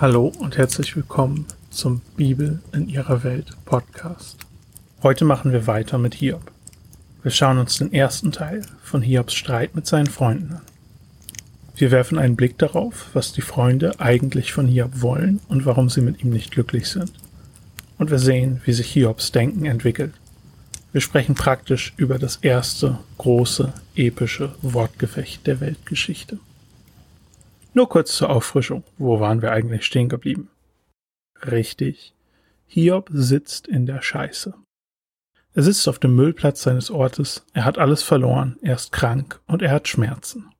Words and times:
Hallo 0.00 0.32
und 0.38 0.56
herzlich 0.56 0.94
willkommen 0.94 1.44
zum 1.70 2.02
Bibel 2.16 2.60
in 2.72 2.88
ihrer 2.88 3.24
Welt 3.24 3.56
Podcast. 3.64 4.36
Heute 5.02 5.24
machen 5.24 5.50
wir 5.50 5.66
weiter 5.66 5.98
mit 5.98 6.14
Hiob. 6.14 6.52
Wir 7.24 7.32
schauen 7.32 7.58
uns 7.58 7.78
den 7.78 7.92
ersten 7.92 8.30
Teil 8.30 8.62
von 8.80 9.02
Hiobs 9.02 9.34
Streit 9.34 9.74
mit 9.74 9.88
seinen 9.88 10.06
Freunden 10.06 10.52
an. 10.52 10.60
Wir 11.74 11.90
werfen 11.90 12.16
einen 12.16 12.36
Blick 12.36 12.58
darauf, 12.58 13.06
was 13.12 13.32
die 13.32 13.40
Freunde 13.40 13.98
eigentlich 13.98 14.52
von 14.52 14.68
Hiob 14.68 15.02
wollen 15.02 15.40
und 15.48 15.66
warum 15.66 15.88
sie 15.88 16.00
mit 16.00 16.22
ihm 16.22 16.30
nicht 16.30 16.52
glücklich 16.52 16.88
sind. 16.88 17.10
Und 17.98 18.12
wir 18.12 18.20
sehen, 18.20 18.60
wie 18.66 18.74
sich 18.74 18.92
Hiobs 18.92 19.32
Denken 19.32 19.64
entwickelt. 19.64 20.14
Wir 20.92 21.00
sprechen 21.00 21.34
praktisch 21.34 21.92
über 21.96 22.20
das 22.20 22.36
erste 22.36 23.00
große, 23.18 23.72
epische 23.96 24.54
Wortgefecht 24.62 25.44
der 25.48 25.58
Weltgeschichte. 25.58 26.38
Nur 27.78 27.88
kurz 27.88 28.16
zur 28.16 28.30
Auffrischung. 28.30 28.82
Wo 28.96 29.20
waren 29.20 29.40
wir 29.40 29.52
eigentlich 29.52 29.86
stehen 29.86 30.08
geblieben? 30.08 30.50
Richtig. 31.46 32.12
Hiob 32.66 33.08
sitzt 33.12 33.68
in 33.68 33.86
der 33.86 34.02
Scheiße. 34.02 34.52
Er 35.54 35.62
sitzt 35.62 35.86
auf 35.86 36.00
dem 36.00 36.16
Müllplatz 36.16 36.62
seines 36.62 36.90
Ortes, 36.90 37.46
er 37.52 37.64
hat 37.64 37.78
alles 37.78 38.02
verloren, 38.02 38.58
er 38.62 38.74
ist 38.74 38.90
krank 38.90 39.40
und 39.46 39.62
er 39.62 39.70
hat 39.70 39.86
Schmerzen. 39.86 40.50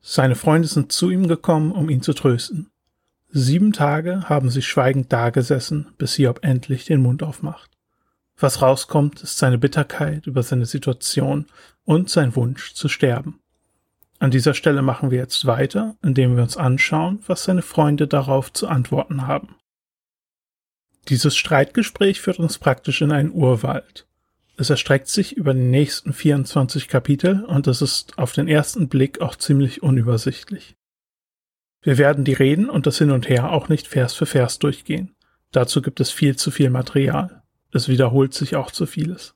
Seine 0.00 0.34
Freunde 0.34 0.66
sind 0.66 0.90
zu 0.90 1.08
ihm 1.08 1.28
gekommen, 1.28 1.70
um 1.70 1.88
ihn 1.88 2.02
zu 2.02 2.14
trösten. 2.14 2.68
Sieben 3.28 3.72
Tage 3.72 4.28
haben 4.28 4.50
sie 4.50 4.62
schweigend 4.62 5.12
dagesessen, 5.12 5.92
bis 5.98 6.14
Hiob 6.14 6.40
endlich 6.42 6.84
den 6.84 7.00
Mund 7.00 7.22
aufmacht. 7.22 7.70
Was 8.36 8.60
rauskommt, 8.60 9.22
ist 9.22 9.38
seine 9.38 9.58
Bitterkeit 9.58 10.26
über 10.26 10.42
seine 10.42 10.66
Situation 10.66 11.46
und 11.84 12.10
sein 12.10 12.34
Wunsch 12.34 12.74
zu 12.74 12.88
sterben. 12.88 13.38
An 14.20 14.30
dieser 14.30 14.52
Stelle 14.52 14.82
machen 14.82 15.10
wir 15.10 15.16
jetzt 15.16 15.46
weiter, 15.46 15.96
indem 16.02 16.36
wir 16.36 16.42
uns 16.42 16.58
anschauen, 16.58 17.20
was 17.26 17.44
seine 17.44 17.62
Freunde 17.62 18.06
darauf 18.06 18.52
zu 18.52 18.68
antworten 18.68 19.26
haben. 19.26 19.56
Dieses 21.08 21.34
Streitgespräch 21.34 22.20
führt 22.20 22.38
uns 22.38 22.58
praktisch 22.58 23.00
in 23.00 23.12
einen 23.12 23.32
Urwald. 23.32 24.06
Es 24.58 24.68
erstreckt 24.68 25.08
sich 25.08 25.38
über 25.38 25.54
die 25.54 25.60
nächsten 25.60 26.12
24 26.12 26.88
Kapitel 26.88 27.44
und 27.46 27.66
es 27.66 27.80
ist 27.80 28.18
auf 28.18 28.34
den 28.34 28.46
ersten 28.46 28.88
Blick 28.88 29.22
auch 29.22 29.36
ziemlich 29.36 29.82
unübersichtlich. 29.82 30.76
Wir 31.80 31.96
werden 31.96 32.24
die 32.24 32.34
Reden 32.34 32.68
und 32.68 32.86
das 32.86 32.98
Hin 32.98 33.12
und 33.12 33.26
Her 33.26 33.50
auch 33.50 33.70
nicht 33.70 33.88
Vers 33.88 34.12
für 34.12 34.26
Vers 34.26 34.58
durchgehen. 34.58 35.16
Dazu 35.50 35.80
gibt 35.80 35.98
es 35.98 36.10
viel 36.10 36.36
zu 36.36 36.50
viel 36.50 36.68
Material. 36.68 37.42
Es 37.72 37.88
wiederholt 37.88 38.34
sich 38.34 38.54
auch 38.54 38.70
zu 38.70 38.84
vieles. 38.84 39.34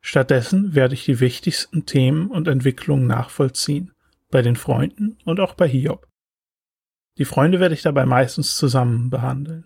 Stattdessen 0.00 0.76
werde 0.76 0.94
ich 0.94 1.04
die 1.04 1.18
wichtigsten 1.18 1.84
Themen 1.84 2.28
und 2.28 2.46
Entwicklungen 2.46 3.08
nachvollziehen 3.08 3.90
bei 4.34 4.42
den 4.42 4.56
Freunden 4.56 5.16
und 5.24 5.38
auch 5.38 5.54
bei 5.54 5.68
Hiob. 5.68 6.08
Die 7.18 7.24
Freunde 7.24 7.60
werde 7.60 7.72
ich 7.76 7.82
dabei 7.82 8.04
meistens 8.04 8.56
zusammen 8.56 9.08
behandeln. 9.08 9.64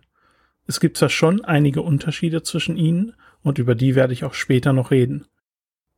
Es 0.67 0.79
gibt 0.79 0.99
zwar 0.99 1.09
schon 1.09 1.43
einige 1.43 1.81
Unterschiede 1.81 2.43
zwischen 2.43 2.77
ihnen, 2.77 3.15
und 3.41 3.59
über 3.59 3.75
die 3.75 3.95
werde 3.95 4.13
ich 4.13 4.25
auch 4.25 4.35
später 4.35 4.75
noch 4.75 4.91
reden. 4.91 5.25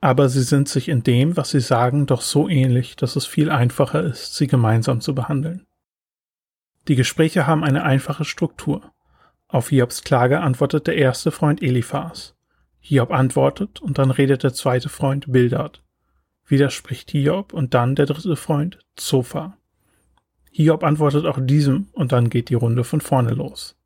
Aber 0.00 0.28
sie 0.28 0.42
sind 0.42 0.68
sich 0.68 0.88
in 0.88 1.02
dem, 1.02 1.36
was 1.36 1.50
sie 1.50 1.58
sagen, 1.58 2.06
doch 2.06 2.20
so 2.20 2.48
ähnlich, 2.48 2.94
dass 2.94 3.16
es 3.16 3.26
viel 3.26 3.50
einfacher 3.50 4.04
ist, 4.04 4.36
sie 4.36 4.46
gemeinsam 4.46 5.00
zu 5.00 5.16
behandeln. 5.16 5.66
Die 6.86 6.94
Gespräche 6.94 7.48
haben 7.48 7.64
eine 7.64 7.82
einfache 7.82 8.24
Struktur. 8.24 8.92
Auf 9.48 9.70
Hiobs 9.70 10.04
Klage 10.04 10.42
antwortet 10.42 10.86
der 10.86 10.94
erste 10.94 11.32
Freund 11.32 11.60
Eliphas. 11.60 12.36
Hiob 12.78 13.10
antwortet 13.10 13.80
und 13.80 13.98
dann 13.98 14.12
redet 14.12 14.44
der 14.44 14.54
zweite 14.54 14.88
Freund 14.88 15.32
Bildad 15.32 15.82
widerspricht 16.50 17.10
Hiob 17.10 17.52
und 17.52 17.74
dann 17.74 17.94
der 17.94 18.06
dritte 18.06 18.36
Freund 18.36 18.78
Zophar. 18.96 19.56
Hiob 20.50 20.82
antwortet 20.82 21.26
auch 21.26 21.38
diesem 21.40 21.88
und 21.92 22.12
dann 22.12 22.28
geht 22.28 22.48
die 22.48 22.54
Runde 22.54 22.84
von 22.84 23.00
vorne 23.00 23.30
los. 23.30 23.76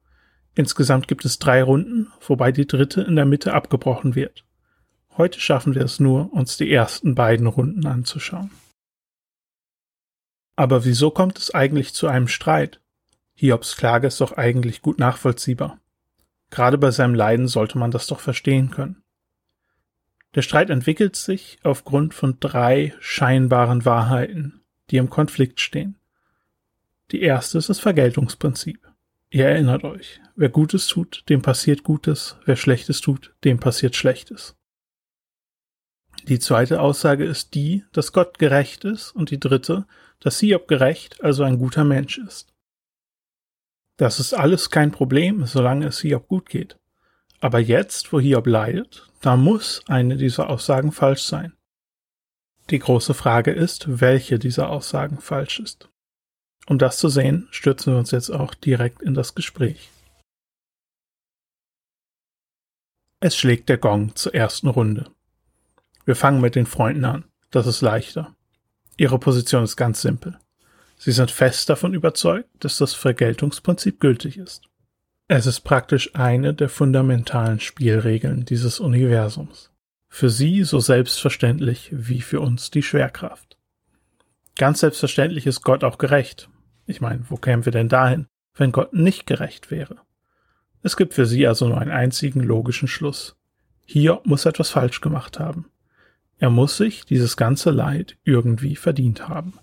Insgesamt 0.55 1.09
gibt 1.09 1.25
es 1.25 1.39
drei 1.39 1.63
Runden, 1.63 2.13
wobei 2.27 2.53
die 2.53 2.67
dritte 2.67 3.03
in 3.03 3.17
der 3.17 3.27
Mitte 3.27 3.53
abgebrochen 3.53 4.15
wird. 4.15 4.45
Heute 5.17 5.41
schaffen 5.41 5.75
wir 5.75 5.83
es 5.83 6.01
nur, 6.01 6.33
uns 6.33 6.57
die 6.57 6.73
ersten 6.73 7.15
beiden 7.15 7.47
Runden 7.47 7.87
anzuschauen. 7.87 8.51
Aber 10.57 10.85
wieso 10.85 11.11
kommt 11.11 11.39
es 11.39 11.53
eigentlich 11.53 11.95
zu 11.95 12.07
einem 12.07 12.29
Streit? 12.29 12.81
Hiobs 13.35 13.77
Klage 13.77 14.07
ist 14.07 14.21
doch 14.21 14.33
eigentlich 14.33 14.83
gut 14.83 14.99
nachvollziehbar. 14.99 15.79
Gerade 16.51 16.79
bei 16.79 16.93
seinem 16.93 17.15
Leiden 17.15 17.49
sollte 17.49 17.79
man 17.79 17.91
das 17.91 18.07
doch 18.07 18.21
verstehen 18.21 18.71
können. 18.71 19.04
Der 20.35 20.43
Streit 20.43 20.71
entwickelt 20.71 21.15
sich 21.17 21.59
aufgrund 21.63 22.13
von 22.13 22.39
drei 22.41 22.93
scheinbaren 22.99 23.85
Wahrheiten, 23.85 24.63
die 24.91 24.97
im 24.97 25.09
Konflikt 25.09 25.61
stehen. 25.61 25.97
Die 27.13 27.23
erste 27.23 27.59
ist 27.59 27.69
das 27.69 27.79
Vergeltungsprinzip. 27.79 28.81
Ihr 29.31 29.47
erinnert 29.47 29.85
euch, 29.85 30.21
wer 30.37 30.49
Gutes 30.49 30.87
tut, 30.87 31.25
dem 31.29 31.43
passiert 31.43 31.83
Gutes, 31.85 32.37
wer 32.45 32.57
Schlechtes 32.57 33.01
tut, 33.01 33.35
dem 33.45 33.59
passiert 33.59 33.95
Schlechtes. 33.95 34.57
Die 36.29 36.39
zweite 36.39 36.81
Aussage 36.81 37.25
ist 37.25 37.55
die, 37.55 37.85
dass 37.93 38.13
Gott 38.13 38.39
gerecht 38.39 38.85
ist 38.85 39.11
und 39.13 39.31
die 39.31 39.41
dritte, 39.41 39.87
dass 40.21 40.41
Hiob 40.41 40.69
gerecht, 40.69 41.23
also 41.23 41.43
ein 41.43 41.59
guter 41.59 41.85
Mensch 41.85 42.19
ist. 42.19 42.55
Das 43.97 44.19
ist 44.19 44.33
alles 44.33 44.71
kein 44.71 44.91
Problem, 44.91 45.47
solange 45.47 45.87
es 45.87 46.01
Hiob 46.01 46.27
gut 46.29 46.49
geht. 46.49 46.79
Aber 47.45 47.59
jetzt, 47.59 48.11
wo 48.11 48.21
Hiob 48.21 48.47
leidet, 48.47 49.07
da 49.21 49.37
muss 49.37 49.83
eine 49.87 50.17
dieser 50.17 50.49
Aussagen 50.49 50.93
falsch 50.93 51.25
sein. 51.25 51.53
Die 52.71 52.79
große 52.79 53.13
Frage 53.13 53.51
ist, 53.51 54.01
welche 54.01 54.39
dieser 54.39 54.71
Aussagen 54.71 55.19
falsch 55.19 55.61
ist. 55.61 55.91
Um 56.67 56.79
das 56.79 56.97
zu 56.97 57.11
sehen, 57.11 57.47
stürzen 57.51 57.93
wir 57.93 57.99
uns 57.99 58.13
jetzt 58.13 58.31
auch 58.31 58.55
direkt 58.55 59.03
in 59.03 59.13
das 59.13 59.35
Gespräch. 59.35 59.91
Es 63.21 63.37
schlägt 63.37 63.69
der 63.69 63.77
Gong 63.77 64.17
zur 64.17 64.35
ersten 64.35 64.69
Runde. 64.69 65.11
Wir 66.07 66.17
fangen 66.17 66.41
mit 66.41 66.55
den 66.55 66.65
Freunden 66.65 67.05
an. 67.05 67.25
Das 67.51 67.67
ist 67.67 67.83
leichter. 67.83 68.35
Ihre 68.97 69.19
Position 69.19 69.65
ist 69.65 69.77
ganz 69.77 70.01
simpel. 70.01 70.39
Sie 70.97 71.13
sind 71.13 71.31
fest 71.31 71.69
davon 71.69 71.93
überzeugt, 71.93 72.49
dass 72.61 72.79
das 72.79 72.95
Vergeltungsprinzip 72.95 74.01
gültig 74.01 74.39
ist. 74.39 74.67
Es 75.27 75.47
ist 75.47 75.61
praktisch 75.61 76.15
eine 76.15 76.53
der 76.53 76.69
fundamentalen 76.69 77.59
Spielregeln 77.59 78.45
dieses 78.45 78.79
Universums. 78.79 79.71
Für 80.07 80.29
sie 80.29 80.65
so 80.65 80.81
selbstverständlich 80.81 81.89
wie 81.93 82.21
für 82.21 82.41
uns 82.41 82.71
die 82.71 82.83
Schwerkraft. 82.83 83.57
Ganz 84.59 84.81
selbstverständlich 84.81 85.47
ist 85.47 85.63
Gott 85.63 85.83
auch 85.83 85.97
gerecht. 85.97 86.51
Ich 86.87 87.01
meine, 87.01 87.25
wo 87.31 87.37
kämen 87.37 87.65
wir 87.65 87.73
denn 87.73 87.89
dahin, 87.89 88.27
wenn 88.55 88.71
Gott 88.71 88.93
nicht 88.93 89.27
gerecht 89.27 89.71
wäre? 89.71 89.97
Es 90.83 90.95
gibt 90.95 91.15
für 91.15 91.25
sie 91.25 91.47
also 91.47 91.69
nur 91.69 91.79
einen 91.79 91.91
einzigen 91.91 92.41
logischen 92.41 92.87
Schluss. 92.87 93.35
Hier 93.87 94.21
muss 94.25 94.45
etwas 94.45 94.69
falsch 94.69 95.01
gemacht 95.01 95.41
haben. 95.41 95.71
Er 96.37 96.51
muss 96.51 96.77
sich 96.77 97.07
dieses 97.07 97.39
ganze 97.39 97.71
Leid 97.71 98.19
irgendwie 98.25 98.77
verdient 98.77 99.27
haben. 99.27 99.59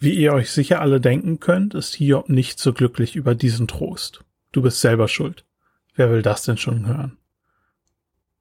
Wie 0.00 0.14
ihr 0.14 0.32
euch 0.32 0.52
sicher 0.52 0.80
alle 0.80 1.00
denken 1.00 1.40
könnt, 1.40 1.74
ist 1.74 1.96
Hiob 1.96 2.28
nicht 2.28 2.60
so 2.60 2.72
glücklich 2.72 3.16
über 3.16 3.34
diesen 3.34 3.66
Trost. 3.66 4.24
Du 4.52 4.62
bist 4.62 4.80
selber 4.80 5.08
schuld. 5.08 5.44
Wer 5.94 6.10
will 6.10 6.22
das 6.22 6.44
denn 6.44 6.56
schon 6.56 6.86
hören? 6.86 7.18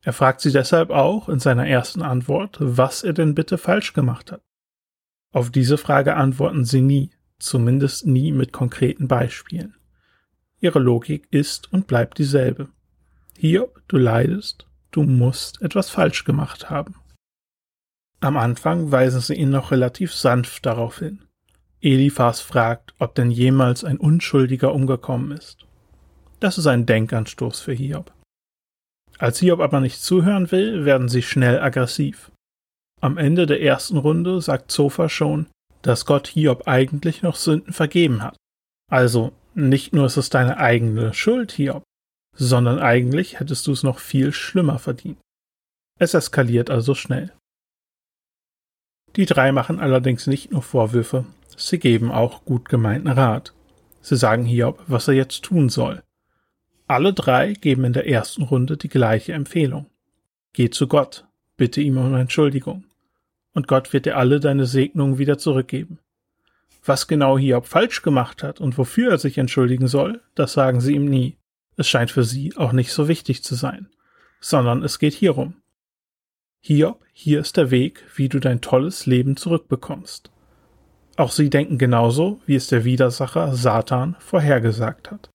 Er 0.03 0.13
fragt 0.13 0.41
sie 0.41 0.51
deshalb 0.51 0.91
auch 0.91 1.27
in 1.27 1.39
seiner 1.39 1.67
ersten 1.67 2.03
Antwort, 2.03 2.57
was 2.59 3.03
er 3.03 3.13
denn 3.13 3.33
bitte 3.33 3.57
falsch 3.57 3.93
gemacht 3.93 4.31
hat. 4.31 4.41
Auf 5.31 5.49
diese 5.49 5.77
Frage 5.77 6.15
antworten 6.15 6.63
sie 6.63 6.81
nie, 6.81 7.09
zumindest 7.39 8.05
nie 8.05 8.31
mit 8.31 8.53
konkreten 8.53 9.07
Beispielen. 9.07 9.75
Ihre 10.59 10.79
Logik 10.79 11.27
ist 11.31 11.73
und 11.73 11.87
bleibt 11.87 12.19
dieselbe. 12.19 12.69
Hiob, 13.35 13.81
du 13.87 13.97
leidest, 13.97 14.67
du 14.91 15.03
musst 15.03 15.61
etwas 15.61 15.89
falsch 15.89 16.23
gemacht 16.23 16.69
haben. 16.69 16.95
Am 18.19 18.37
Anfang 18.37 18.91
weisen 18.91 19.21
sie 19.21 19.35
ihn 19.35 19.49
noch 19.49 19.71
relativ 19.71 20.13
sanft 20.13 20.65
darauf 20.65 20.99
hin. 20.99 21.26
Eliphas 21.81 22.41
fragt, 22.41 22.93
ob 22.99 23.15
denn 23.15 23.31
jemals 23.31 23.83
ein 23.83 23.97
Unschuldiger 23.97 24.73
umgekommen 24.73 25.31
ist. 25.31 25.65
Das 26.39 26.57
ist 26.57 26.67
ein 26.67 26.85
Denkanstoß 26.85 27.59
für 27.59 27.73
Hiob. 27.73 28.11
Als 29.17 29.39
Hiob 29.39 29.59
aber 29.59 29.79
nicht 29.79 30.01
zuhören 30.01 30.51
will, 30.51 30.85
werden 30.85 31.09
sie 31.09 31.21
schnell 31.21 31.59
aggressiv. 31.59 32.31
Am 33.01 33.17
Ende 33.17 33.45
der 33.45 33.61
ersten 33.61 33.97
Runde 33.97 34.41
sagt 34.41 34.71
Zofa 34.71 35.09
schon, 35.09 35.47
dass 35.81 36.05
Gott 36.05 36.27
Hiob 36.27 36.67
eigentlich 36.67 37.21
noch 37.21 37.35
Sünden 37.35 37.73
vergeben 37.73 38.23
hat. 38.23 38.37
Also 38.91 39.33
nicht 39.53 39.93
nur 39.93 40.05
ist 40.05 40.17
es 40.17 40.29
deine 40.29 40.57
eigene 40.57 41.13
Schuld, 41.13 41.51
Hiob, 41.51 41.83
sondern 42.35 42.79
eigentlich 42.79 43.39
hättest 43.39 43.65
du 43.67 43.71
es 43.71 43.83
noch 43.83 43.99
viel 43.99 44.31
schlimmer 44.31 44.79
verdient. 44.79 45.19
Es 45.99 46.13
eskaliert 46.13 46.69
also 46.69 46.93
schnell. 46.93 47.33
Die 49.15 49.25
drei 49.25 49.51
machen 49.51 49.79
allerdings 49.79 50.27
nicht 50.27 50.51
nur 50.51 50.61
Vorwürfe, 50.61 51.25
Sie 51.59 51.79
geben 51.79 52.11
auch 52.11 52.45
gut 52.45 52.69
gemeinten 52.69 53.07
Rat. 53.07 53.51
Sie 54.01 54.15
sagen 54.15 54.45
Hiob, 54.45 54.83
was 54.85 55.07
er 55.07 55.15
jetzt 55.15 55.41
tun 55.41 55.69
soll. 55.69 56.03
Alle 56.85 57.13
drei 57.13 57.53
geben 57.53 57.83
in 57.83 57.93
der 57.93 58.07
ersten 58.07 58.43
Runde 58.43 58.77
die 58.77 58.89
gleiche 58.89 59.33
Empfehlung. 59.33 59.87
Geh 60.53 60.69
zu 60.69 60.87
Gott, 60.87 61.25
bitte 61.57 61.81
ihm 61.81 61.97
um 61.97 62.13
Entschuldigung, 62.13 62.85
und 63.53 63.67
Gott 63.67 63.91
wird 63.91 64.05
dir 64.05 64.17
alle 64.17 64.39
deine 64.39 64.67
Segnungen 64.67 65.17
wieder 65.17 65.39
zurückgeben. 65.39 65.97
Was 66.85 67.07
genau 67.07 67.39
Hiob 67.39 67.65
falsch 67.65 68.03
gemacht 68.03 68.43
hat 68.43 68.61
und 68.61 68.77
wofür 68.77 69.11
er 69.11 69.17
sich 69.17 69.39
entschuldigen 69.39 69.87
soll, 69.87 70.21
das 70.35 70.53
sagen 70.53 70.79
sie 70.79 70.93
ihm 70.93 71.05
nie. 71.05 71.37
Es 71.75 71.89
scheint 71.89 72.11
für 72.11 72.23
sie 72.23 72.55
auch 72.55 72.71
nicht 72.71 72.91
so 72.91 73.07
wichtig 73.07 73.43
zu 73.43 73.55
sein, 73.55 73.89
sondern 74.39 74.83
es 74.83 74.99
geht 74.99 75.15
hierum. 75.15 75.55
Hiob, 76.59 77.03
hier 77.13 77.39
ist 77.39 77.57
der 77.57 77.71
Weg, 77.71 78.03
wie 78.15 78.29
du 78.29 78.39
dein 78.39 78.61
tolles 78.61 79.07
Leben 79.07 79.37
zurückbekommst. 79.37 80.31
Auch 81.17 81.31
sie 81.31 81.49
denken 81.49 81.79
genauso, 81.79 82.39
wie 82.45 82.55
es 82.55 82.67
der 82.67 82.85
Widersacher 82.85 83.55
Satan 83.55 84.15
vorhergesagt 84.19 85.09
hat. 85.09 85.31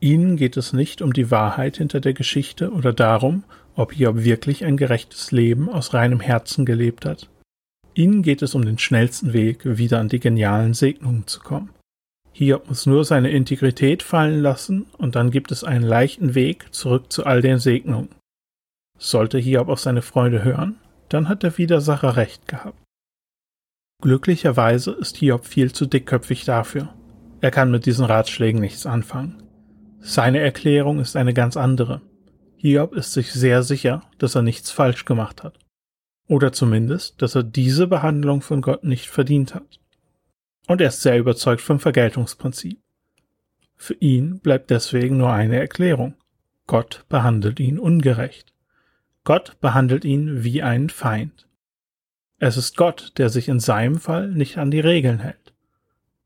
Ihnen 0.00 0.36
geht 0.36 0.56
es 0.56 0.72
nicht 0.72 1.02
um 1.02 1.12
die 1.12 1.30
Wahrheit 1.30 1.78
hinter 1.78 2.00
der 2.00 2.12
Geschichte 2.12 2.70
oder 2.70 2.92
darum, 2.92 3.42
ob 3.74 3.92
Hiob 3.92 4.22
wirklich 4.22 4.64
ein 4.64 4.76
gerechtes 4.76 5.32
Leben 5.32 5.68
aus 5.68 5.94
reinem 5.94 6.20
Herzen 6.20 6.66
gelebt 6.66 7.04
hat. 7.04 7.28
Ihnen 7.94 8.22
geht 8.22 8.42
es 8.42 8.54
um 8.54 8.64
den 8.64 8.78
schnellsten 8.78 9.32
Weg, 9.32 9.60
wieder 9.64 9.98
an 9.98 10.08
die 10.08 10.20
genialen 10.20 10.74
Segnungen 10.74 11.26
zu 11.26 11.40
kommen. 11.40 11.70
Hiob 12.32 12.68
muss 12.68 12.86
nur 12.86 13.04
seine 13.04 13.30
Integrität 13.30 14.02
fallen 14.02 14.40
lassen 14.40 14.86
und 14.98 15.16
dann 15.16 15.30
gibt 15.30 15.50
es 15.50 15.64
einen 15.64 15.84
leichten 15.84 16.34
Weg 16.34 16.72
zurück 16.72 17.10
zu 17.10 17.24
all 17.24 17.40
den 17.40 17.58
Segnungen. 17.58 18.10
Sollte 18.98 19.38
Hiob 19.38 19.68
auf 19.68 19.80
seine 19.80 20.02
Freunde 20.02 20.44
hören, 20.44 20.76
dann 21.08 21.28
hat 21.28 21.42
der 21.42 21.56
Widersacher 21.56 22.16
recht 22.16 22.46
gehabt. 22.46 22.78
Glücklicherweise 24.00 24.92
ist 24.92 25.16
Hiob 25.16 25.44
viel 25.44 25.72
zu 25.72 25.84
dickköpfig 25.84 26.44
dafür. 26.44 26.94
Er 27.40 27.50
kann 27.50 27.72
mit 27.72 27.84
diesen 27.84 28.04
Ratschlägen 28.04 28.60
nichts 28.60 28.86
anfangen. 28.86 29.42
Seine 29.98 30.38
Erklärung 30.38 31.00
ist 31.00 31.16
eine 31.16 31.34
ganz 31.34 31.56
andere. 31.56 32.00
Hiob 32.56 32.94
ist 32.94 33.12
sich 33.12 33.32
sehr 33.32 33.64
sicher, 33.64 34.02
dass 34.18 34.36
er 34.36 34.42
nichts 34.42 34.70
falsch 34.70 35.04
gemacht 35.04 35.42
hat. 35.42 35.58
Oder 36.28 36.52
zumindest, 36.52 37.20
dass 37.22 37.34
er 37.34 37.42
diese 37.42 37.88
Behandlung 37.88 38.40
von 38.40 38.60
Gott 38.60 38.84
nicht 38.84 39.08
verdient 39.08 39.56
hat. 39.56 39.80
Und 40.68 40.80
er 40.80 40.88
ist 40.88 41.02
sehr 41.02 41.18
überzeugt 41.18 41.62
vom 41.62 41.80
Vergeltungsprinzip. 41.80 42.78
Für 43.74 43.94
ihn 43.94 44.38
bleibt 44.38 44.70
deswegen 44.70 45.16
nur 45.16 45.32
eine 45.32 45.58
Erklärung. 45.58 46.14
Gott 46.68 47.04
behandelt 47.08 47.58
ihn 47.58 47.80
ungerecht. 47.80 48.52
Gott 49.24 49.58
behandelt 49.60 50.04
ihn 50.04 50.44
wie 50.44 50.62
einen 50.62 50.90
Feind. 50.90 51.47
Es 52.40 52.56
ist 52.56 52.76
Gott, 52.76 53.12
der 53.18 53.30
sich 53.30 53.48
in 53.48 53.58
seinem 53.58 53.98
Fall 53.98 54.28
nicht 54.28 54.58
an 54.58 54.70
die 54.70 54.80
Regeln 54.80 55.18
hält. 55.18 55.52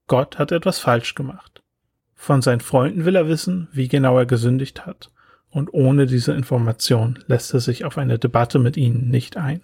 Gott 0.09 0.39
hat 0.39 0.53
etwas 0.53 0.79
falsch 0.79 1.15
gemacht. 1.15 1.63
Von 2.15 2.43
seinen 2.43 2.61
Freunden 2.61 3.05
will 3.05 3.17
er 3.17 3.29
wissen, 3.29 3.69
wie 3.73 3.89
genau 3.89 4.19
er 4.19 4.27
gesündigt 4.27 4.85
hat, 4.85 5.11
und 5.49 5.73
ohne 5.73 6.07
diese 6.07 6.33
Information 6.33 7.19
lässt 7.27 7.55
er 7.55 7.61
sich 7.61 7.85
auf 7.85 7.97
eine 7.97 8.19
Debatte 8.19 8.59
mit 8.59 8.77
ihnen 8.77 9.09
nicht 9.09 9.39
ein. 9.39 9.63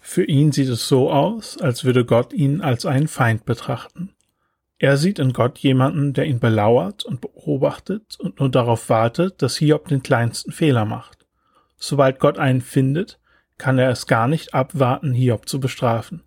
Für 0.00 0.24
ihn 0.24 0.52
sieht 0.52 0.68
es 0.68 0.88
so 0.88 1.12
aus, 1.12 1.58
als 1.58 1.84
würde 1.84 2.04
Gott 2.04 2.32
ihn 2.32 2.60
als 2.60 2.84
einen 2.84 3.08
Feind 3.08 3.44
betrachten. 3.44 4.14
Er 4.78 4.96
sieht 4.96 5.18
in 5.18 5.32
Gott 5.32 5.58
jemanden, 5.58 6.12
der 6.12 6.24
ihn 6.26 6.40
belauert 6.40 7.04
und 7.04 7.20
beobachtet 7.20 8.18
und 8.18 8.40
nur 8.40 8.48
darauf 8.48 8.88
wartet, 8.88 9.42
dass 9.42 9.56
Hiob 9.56 9.88
den 9.88 10.02
kleinsten 10.02 10.50
Fehler 10.50 10.84
macht. 10.84 11.26
Sobald 11.76 12.20
Gott 12.20 12.38
einen 12.38 12.60
findet, 12.60 13.17
kann 13.58 13.78
er 13.78 13.90
es 13.90 14.06
gar 14.06 14.28
nicht 14.28 14.54
abwarten, 14.54 15.12
Hiob 15.12 15.48
zu 15.48 15.60
bestrafen. 15.60 16.22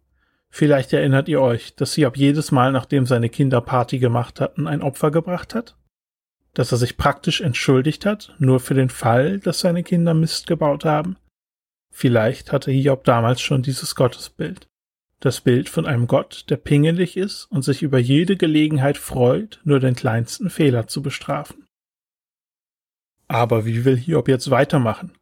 Vielleicht 0.49 0.91
erinnert 0.91 1.29
ihr 1.29 1.41
euch, 1.41 1.75
dass 1.75 1.93
Hiob 1.95 2.17
jedes 2.17 2.51
Mal, 2.51 2.73
nachdem 2.73 3.05
seine 3.05 3.29
Kinder 3.29 3.61
Party 3.61 3.99
gemacht 3.99 4.41
hatten, 4.41 4.67
ein 4.67 4.81
Opfer 4.81 5.09
gebracht 5.09 5.55
hat? 5.55 5.77
Dass 6.53 6.73
er 6.73 6.77
sich 6.77 6.97
praktisch 6.97 7.39
entschuldigt 7.39 8.05
hat, 8.05 8.35
nur 8.37 8.59
für 8.59 8.73
den 8.73 8.89
Fall, 8.89 9.39
dass 9.39 9.61
seine 9.61 9.83
Kinder 9.83 10.13
Mist 10.13 10.47
gebaut 10.47 10.83
haben? 10.83 11.15
Vielleicht 11.89 12.51
hatte 12.51 12.71
Hiob 12.71 13.05
damals 13.05 13.39
schon 13.39 13.63
dieses 13.63 13.95
Gottesbild. 13.95 14.67
Das 15.21 15.39
Bild 15.39 15.69
von 15.69 15.85
einem 15.85 16.07
Gott, 16.07 16.45
der 16.49 16.57
pingelig 16.57 17.15
ist 17.15 17.45
und 17.45 17.61
sich 17.63 17.83
über 17.83 17.99
jede 17.99 18.35
Gelegenheit 18.35 18.97
freut, 18.97 19.61
nur 19.63 19.79
den 19.79 19.95
kleinsten 19.95 20.49
Fehler 20.49 20.87
zu 20.87 21.01
bestrafen. 21.01 21.67
Aber 23.27 23.65
wie 23.65 23.85
will 23.85 23.95
Hiob 23.95 24.27
jetzt 24.27 24.49
weitermachen? 24.49 25.13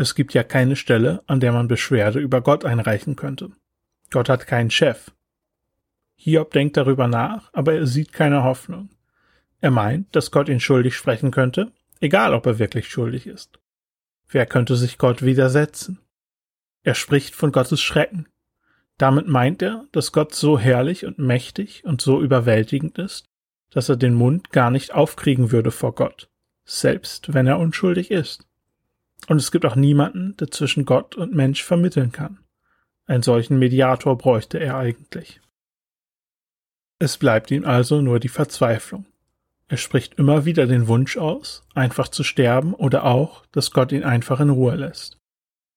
Es 0.00 0.14
gibt 0.14 0.32
ja 0.32 0.44
keine 0.44 0.76
Stelle, 0.76 1.24
an 1.26 1.40
der 1.40 1.50
man 1.50 1.66
Beschwerde 1.66 2.20
über 2.20 2.40
Gott 2.40 2.64
einreichen 2.64 3.16
könnte. 3.16 3.50
Gott 4.12 4.28
hat 4.28 4.46
keinen 4.46 4.70
Chef. 4.70 5.10
Hiob 6.14 6.52
denkt 6.52 6.76
darüber 6.76 7.08
nach, 7.08 7.50
aber 7.52 7.74
er 7.74 7.84
sieht 7.84 8.12
keine 8.12 8.44
Hoffnung. 8.44 8.90
Er 9.60 9.72
meint, 9.72 10.14
dass 10.14 10.30
Gott 10.30 10.48
ihn 10.48 10.60
schuldig 10.60 10.94
sprechen 10.94 11.32
könnte, 11.32 11.72
egal 11.98 12.32
ob 12.32 12.46
er 12.46 12.60
wirklich 12.60 12.88
schuldig 12.88 13.26
ist. 13.26 13.58
Wer 14.28 14.46
könnte 14.46 14.76
sich 14.76 14.98
Gott 14.98 15.22
widersetzen? 15.22 15.98
Er 16.84 16.94
spricht 16.94 17.34
von 17.34 17.50
Gottes 17.50 17.82
Schrecken. 17.82 18.28
Damit 18.98 19.26
meint 19.26 19.62
er, 19.62 19.86
dass 19.90 20.12
Gott 20.12 20.32
so 20.32 20.60
herrlich 20.60 21.06
und 21.06 21.18
mächtig 21.18 21.84
und 21.84 22.00
so 22.00 22.22
überwältigend 22.22 22.98
ist, 22.98 23.26
dass 23.70 23.88
er 23.88 23.96
den 23.96 24.14
Mund 24.14 24.52
gar 24.52 24.70
nicht 24.70 24.94
aufkriegen 24.94 25.50
würde 25.50 25.72
vor 25.72 25.96
Gott, 25.96 26.30
selbst 26.64 27.34
wenn 27.34 27.48
er 27.48 27.58
unschuldig 27.58 28.12
ist. 28.12 28.47
Und 29.26 29.38
es 29.38 29.50
gibt 29.50 29.66
auch 29.66 29.76
niemanden, 29.76 30.36
der 30.36 30.50
zwischen 30.50 30.84
Gott 30.84 31.16
und 31.16 31.34
Mensch 31.34 31.62
vermitteln 31.62 32.12
kann. 32.12 32.38
Einen 33.06 33.22
solchen 33.22 33.58
Mediator 33.58 34.16
bräuchte 34.16 34.58
er 34.58 34.76
eigentlich. 34.76 35.40
Es 36.98 37.16
bleibt 37.16 37.50
ihm 37.50 37.64
also 37.64 38.00
nur 38.00 38.20
die 38.20 38.28
Verzweiflung. 38.28 39.06
Er 39.68 39.76
spricht 39.76 40.14
immer 40.14 40.44
wieder 40.46 40.66
den 40.66 40.88
Wunsch 40.88 41.16
aus, 41.16 41.62
einfach 41.74 42.08
zu 42.08 42.24
sterben 42.24 42.74
oder 42.74 43.04
auch, 43.04 43.44
dass 43.52 43.70
Gott 43.70 43.92
ihn 43.92 44.02
einfach 44.02 44.40
in 44.40 44.50
Ruhe 44.50 44.76
lässt. 44.76 45.18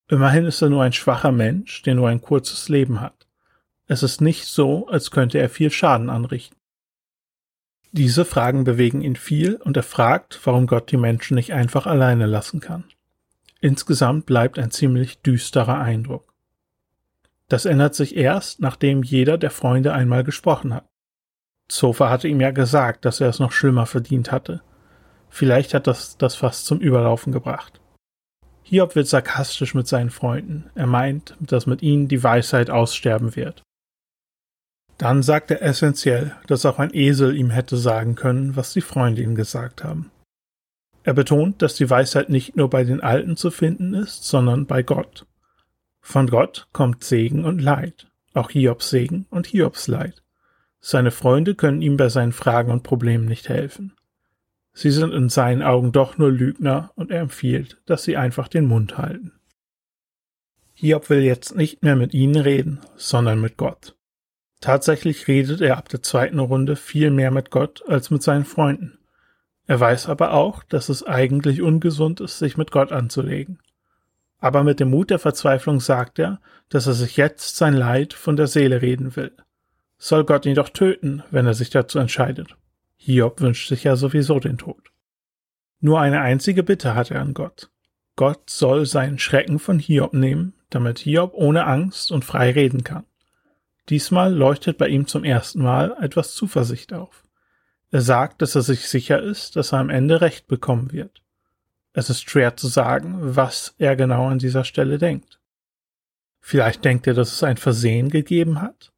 Immerhin 0.08 0.46
ist 0.46 0.62
er 0.62 0.70
nur 0.70 0.84
ein 0.84 0.94
schwacher 0.94 1.32
Mensch, 1.32 1.82
der 1.84 1.96
nur 1.96 2.10
ein 2.10 2.22
kurzes 2.22 2.70
Leben 2.70 3.02
hat. 3.02 3.28
Es 3.88 4.04
ist 4.04 4.22
nicht 4.22 4.46
so, 4.46 4.88
als 4.88 5.12
könnte 5.12 5.38
er 5.38 5.50
viel 5.50 5.72
Schaden 5.72 6.10
anrichten. 6.10 6.58
Diese 7.92 8.24
Fragen 8.24 8.64
bewegen 8.64 9.02
ihn 9.02 9.18
viel 9.18 9.56
und 9.56 9.76
er 9.76 9.84
fragt, 9.84 10.40
warum 10.46 10.66
Gott 10.66 10.92
die 10.92 10.98
Menschen 10.98 11.36
nicht 11.36 11.54
einfach 11.54 11.86
alleine 11.86 12.26
lassen 12.26 12.62
kann. 12.62 12.86
Insgesamt 13.62 14.26
bleibt 14.26 14.58
ein 14.58 14.72
ziemlich 14.72 15.22
düsterer 15.22 15.80
Eindruck. 15.80 16.34
Das 17.48 17.66
ändert 17.66 17.94
sich 17.96 18.18
erst, 18.18 18.60
nachdem 18.60 19.04
jeder 19.04 19.38
der 19.38 19.52
Freunde 19.52 19.94
einmal 19.94 20.24
gesprochen 20.24 20.74
hat. 20.74 20.90
Zofa 21.68 22.10
hatte 22.10 22.28
ihm 22.28 22.42
ja 22.42 22.52
gesagt, 22.52 23.06
dass 23.06 23.22
er 23.22 23.30
es 23.30 23.40
noch 23.40 23.52
schlimmer 23.52 23.86
verdient 23.86 24.32
hatte. 24.32 24.62
Vielleicht 25.30 25.74
hat 25.74 25.86
das 25.86 26.18
das 26.18 26.36
fast 26.36 26.66
zum 26.66 26.80
Überlaufen 26.80 27.32
gebracht. 27.32 27.80
Hiob 28.64 28.96
wird 28.96 29.08
sarkastisch 29.08 29.76
mit 29.76 29.88
seinen 29.88 30.10
Freunden. 30.10 30.70
Er 30.76 30.88
meint, 30.88 31.36
dass 31.40 31.68
mit 31.68 31.82
ihnen 31.82 32.08
die 32.08 32.24
Weisheit 32.24 32.70
aussterben 32.70 33.36
wird. 33.36 33.62
Dann 34.98 35.24
sagt 35.24 35.52
er 35.52 35.62
essentiell, 35.62 36.36
dass 36.48 36.66
auch 36.66 36.80
ein 36.80 36.94
Esel 36.94 37.36
ihm 37.36 37.50
hätte 37.50 37.78
sagen 37.78 38.16
können, 38.16 38.56
was 38.56 38.74
die 38.74 38.82
Freunde 38.82 39.22
ihm 39.22 39.36
gesagt 39.36 39.84
haben. 39.84 40.12
Er 41.04 41.14
betont, 41.14 41.62
dass 41.62 41.76
die 41.76 41.90
Weisheit 41.90 42.30
nicht 42.30 42.56
nur 42.56 42.70
bei 42.70 42.84
den 42.84 43.02
Alten 43.02 43.36
zu 43.36 43.50
finden 43.50 43.94
ist, 43.94 44.24
sondern 44.24 44.68
bei 44.68 44.84
Gott. 44.84 45.26
Von 46.00 46.28
Gott 46.28 46.68
kommt 46.74 47.04
Segen 47.04 47.46
und 47.46 47.62
Leid, 47.62 48.08
auch 48.34 48.52
Hiobs 48.52 48.90
Segen 48.90 49.26
und 49.30 49.48
Hiobs 49.48 49.88
Leid. 49.88 50.22
Seine 50.80 51.12
Freunde 51.12 51.56
können 51.56 51.82
ihm 51.82 51.98
bei 51.98 52.10
seinen 52.10 52.32
Fragen 52.32 52.72
und 52.72 52.84
Problemen 52.84 53.26
nicht 53.26 53.50
helfen. 53.50 53.94
Sie 54.74 54.92
sind 54.92 55.14
in 55.14 55.30
seinen 55.30 55.62
Augen 55.62 55.92
doch 55.92 56.18
nur 56.18 56.32
Lügner 56.32 56.92
und 56.96 57.12
er 57.12 57.22
empfiehlt, 57.22 57.82
dass 57.86 58.04
sie 58.04 58.18
einfach 58.18 58.48
den 58.48 58.66
Mund 58.66 58.98
halten. 58.98 59.34
Hiob 60.74 61.10
will 61.10 61.22
jetzt 61.22 61.56
nicht 61.56 61.84
mehr 61.84 61.96
mit 61.96 62.14
ihnen 62.14 62.42
reden, 62.42 62.80
sondern 62.96 63.42
mit 63.42 63.58
Gott. 63.58 63.96
Tatsächlich 64.62 65.28
redet 65.28 65.62
er 65.62 65.78
ab 65.78 65.90
der 65.90 66.02
zweiten 66.02 66.40
Runde 66.40 66.76
viel 66.76 67.12
mehr 67.12 67.32
mit 67.32 67.52
Gott 67.52 67.84
als 67.88 68.10
mit 68.10 68.24
seinen 68.24 68.46
Freunden. 68.46 68.98
Er 69.68 69.80
weiß 69.80 70.10
aber 70.10 70.34
auch, 70.34 70.64
dass 70.64 70.90
es 70.90 71.04
eigentlich 71.04 71.62
ungesund 71.62 72.20
ist, 72.20 72.40
sich 72.40 72.58
mit 72.58 72.72
Gott 72.72 72.92
anzulegen. 72.92 73.60
Aber 74.40 74.64
mit 74.64 74.80
dem 74.80 74.90
Mut 74.90 75.12
der 75.12 75.20
Verzweiflung 75.20 75.80
sagt 75.80 76.20
er, 76.20 76.42
dass 76.70 76.88
er 76.88 76.94
sich 76.94 77.16
jetzt 77.16 77.58
sein 77.58 77.74
Leid 77.74 78.14
von 78.14 78.36
der 78.36 78.48
Seele 78.48 78.82
reden 78.82 79.16
will. 79.16 79.32
Soll 79.98 80.26
Gott 80.26 80.48
ihn 80.48 80.56
doch 80.56 80.70
töten, 80.70 81.24
wenn 81.30 81.46
er 81.46 81.54
sich 81.54 81.70
dazu 81.70 82.00
entscheidet. 82.00 82.56
Hiob 82.98 83.40
wünscht 83.40 83.70
sich 83.70 83.84
ja 83.84 83.96
sowieso 83.96 84.40
den 84.40 84.58
Tod. 84.58 84.92
Nur 85.80 86.00
eine 86.00 86.22
einzige 86.22 86.64
Bitte 86.64 86.96
hat 86.96 87.12
er 87.12 87.22
an 87.22 87.34
Gott. 87.34 87.70
Gott 88.16 88.50
soll 88.50 88.86
seinen 88.86 89.20
Schrecken 89.20 89.60
von 89.60 89.80
Hiob 89.80 90.14
nehmen, 90.14 90.54
damit 90.70 91.00
Hiob 91.00 91.34
ohne 91.34 91.66
Angst 91.66 92.12
und 92.12 92.26
frei 92.26 92.52
reden 92.52 92.84
kann. 92.84 93.06
Diesmal 93.90 94.34
leuchtet 94.34 94.78
bei 94.78 94.88
ihm 94.88 95.08
zum 95.08 95.24
ersten 95.24 95.62
Mal 95.62 95.96
etwas 96.02 96.34
Zuversicht 96.34 96.94
auf. 96.94 97.24
Er 97.92 98.02
sagt, 98.02 98.42
dass 98.42 98.56
er 98.56 98.62
sich 98.62 98.88
sicher 98.88 99.22
ist, 99.22 99.58
dass 99.58 99.74
er 99.74 99.80
am 99.80 99.90
Ende 99.90 100.22
Recht 100.22 100.48
bekommen 100.48 100.92
wird. 100.94 101.22
Es 101.94 102.10
ist 102.10 102.30
schwer 102.30 102.56
zu 102.56 102.68
sagen, 102.68 103.18
was 103.20 103.76
er 103.78 103.98
genau 103.98 104.28
an 104.28 104.40
dieser 104.40 104.64
Stelle 104.64 104.98
denkt. 104.98 105.42
Vielleicht 106.40 106.86
denkt 106.86 107.06
er, 107.08 107.14
dass 107.14 107.34
es 107.34 107.44
ein 107.44 107.58
Versehen 107.58 108.10
gegeben 108.10 108.62
hat? 108.62 108.94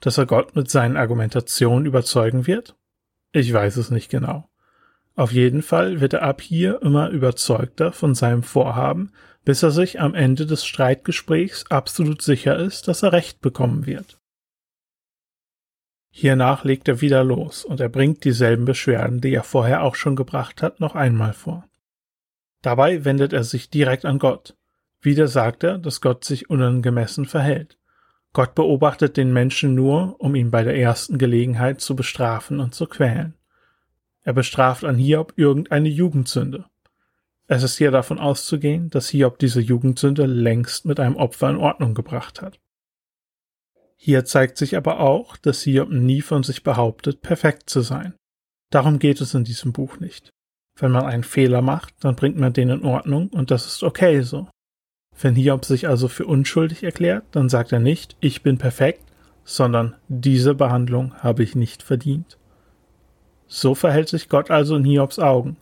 Dass 0.00 0.18
er 0.18 0.26
Gott 0.26 0.56
mit 0.56 0.68
seinen 0.68 0.96
Argumentationen 0.96 1.86
überzeugen 1.86 2.48
wird? 2.48 2.76
Ich 3.30 3.52
weiß 3.52 3.76
es 3.76 3.90
nicht 3.90 4.10
genau. 4.10 4.48
Auf 5.14 5.30
jeden 5.30 5.62
Fall 5.62 6.00
wird 6.00 6.14
er 6.14 6.22
ab 6.22 6.40
hier 6.40 6.82
immer 6.82 7.10
überzeugter 7.10 7.92
von 7.92 8.14
seinem 8.14 8.42
Vorhaben, 8.42 9.12
bis 9.44 9.62
er 9.62 9.70
sich 9.70 10.00
am 10.00 10.14
Ende 10.14 10.46
des 10.46 10.64
Streitgesprächs 10.64 11.70
absolut 11.70 12.22
sicher 12.22 12.56
ist, 12.56 12.88
dass 12.88 13.02
er 13.04 13.12
Recht 13.12 13.40
bekommen 13.40 13.86
wird. 13.86 14.18
Hiernach 16.14 16.62
legt 16.62 16.88
er 16.88 17.00
wieder 17.00 17.24
los 17.24 17.64
und 17.64 17.80
er 17.80 17.88
bringt 17.88 18.24
dieselben 18.24 18.66
Beschwerden, 18.66 19.22
die 19.22 19.32
er 19.32 19.42
vorher 19.42 19.82
auch 19.82 19.94
schon 19.94 20.14
gebracht 20.14 20.62
hat, 20.62 20.78
noch 20.78 20.94
einmal 20.94 21.32
vor. 21.32 21.64
Dabei 22.60 23.06
wendet 23.06 23.32
er 23.32 23.44
sich 23.44 23.70
direkt 23.70 24.04
an 24.04 24.18
Gott. 24.18 24.54
Wieder 25.00 25.26
sagt 25.26 25.64
er, 25.64 25.78
dass 25.78 26.02
Gott 26.02 26.24
sich 26.24 26.50
unangemessen 26.50 27.24
verhält. 27.24 27.78
Gott 28.34 28.54
beobachtet 28.54 29.16
den 29.16 29.32
Menschen 29.32 29.74
nur, 29.74 30.20
um 30.20 30.34
ihn 30.34 30.50
bei 30.50 30.62
der 30.62 30.76
ersten 30.76 31.16
Gelegenheit 31.16 31.80
zu 31.80 31.96
bestrafen 31.96 32.60
und 32.60 32.74
zu 32.74 32.86
quälen. 32.86 33.34
Er 34.22 34.34
bestraft 34.34 34.84
an 34.84 34.96
Hiob 34.96 35.32
irgendeine 35.36 35.88
Jugendsünde. 35.88 36.66
Es 37.48 37.62
ist 37.62 37.78
hier 37.78 37.90
davon 37.90 38.18
auszugehen, 38.18 38.90
dass 38.90 39.08
Hiob 39.08 39.38
diese 39.38 39.62
Jugendsünde 39.62 40.26
längst 40.26 40.84
mit 40.84 41.00
einem 41.00 41.16
Opfer 41.16 41.48
in 41.48 41.56
Ordnung 41.56 41.94
gebracht 41.94 42.42
hat. 42.42 42.60
Hier 44.04 44.24
zeigt 44.24 44.58
sich 44.58 44.76
aber 44.76 44.98
auch, 44.98 45.36
dass 45.36 45.62
Hiob 45.62 45.88
nie 45.88 46.22
von 46.22 46.42
sich 46.42 46.64
behauptet, 46.64 47.22
perfekt 47.22 47.70
zu 47.70 47.82
sein. 47.82 48.14
Darum 48.72 48.98
geht 48.98 49.20
es 49.20 49.32
in 49.32 49.44
diesem 49.44 49.72
Buch 49.72 50.00
nicht. 50.00 50.30
Wenn 50.76 50.90
man 50.90 51.04
einen 51.04 51.22
Fehler 51.22 51.62
macht, 51.62 51.94
dann 52.00 52.16
bringt 52.16 52.36
man 52.36 52.52
den 52.52 52.70
in 52.70 52.84
Ordnung 52.84 53.28
und 53.28 53.52
das 53.52 53.64
ist 53.68 53.84
okay 53.84 54.22
so. 54.22 54.48
Wenn 55.20 55.36
Hiob 55.36 55.64
sich 55.64 55.86
also 55.86 56.08
für 56.08 56.26
unschuldig 56.26 56.82
erklärt, 56.82 57.26
dann 57.30 57.48
sagt 57.48 57.70
er 57.70 57.78
nicht, 57.78 58.16
ich 58.18 58.42
bin 58.42 58.58
perfekt, 58.58 59.04
sondern 59.44 59.94
diese 60.08 60.56
Behandlung 60.56 61.14
habe 61.18 61.44
ich 61.44 61.54
nicht 61.54 61.84
verdient. 61.84 62.38
So 63.46 63.76
verhält 63.76 64.08
sich 64.08 64.28
Gott 64.28 64.50
also 64.50 64.74
in 64.74 64.84
Hiobs 64.84 65.20
Augen, 65.20 65.58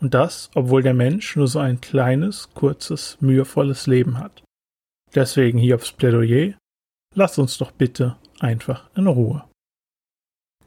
und 0.00 0.14
das, 0.14 0.50
obwohl 0.56 0.82
der 0.82 0.94
Mensch 0.94 1.36
nur 1.36 1.46
so 1.46 1.60
ein 1.60 1.80
kleines, 1.80 2.52
kurzes, 2.54 3.18
mühevolles 3.20 3.86
Leben 3.86 4.18
hat. 4.18 4.42
Deswegen 5.14 5.60
Hiobs 5.60 5.92
Plädoyer, 5.92 6.54
Lass 7.14 7.38
uns 7.38 7.58
doch 7.58 7.70
bitte 7.70 8.16
einfach 8.40 8.90
in 8.96 9.06
Ruhe. 9.06 9.44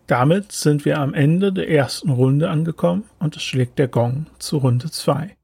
Damit 0.08 0.54
sind 0.54 0.86
wir 0.86 1.00
am 1.00 1.14
Ende 1.14 1.52
der 1.52 1.70
ersten 1.70 2.10
Runde 2.10 2.50
angekommen 2.50 3.04
und 3.20 3.36
es 3.36 3.44
schlägt 3.44 3.78
der 3.78 3.90
Gong 3.90 4.28
zu 4.40 4.58
Runde 4.58 4.90
2. 4.90 5.36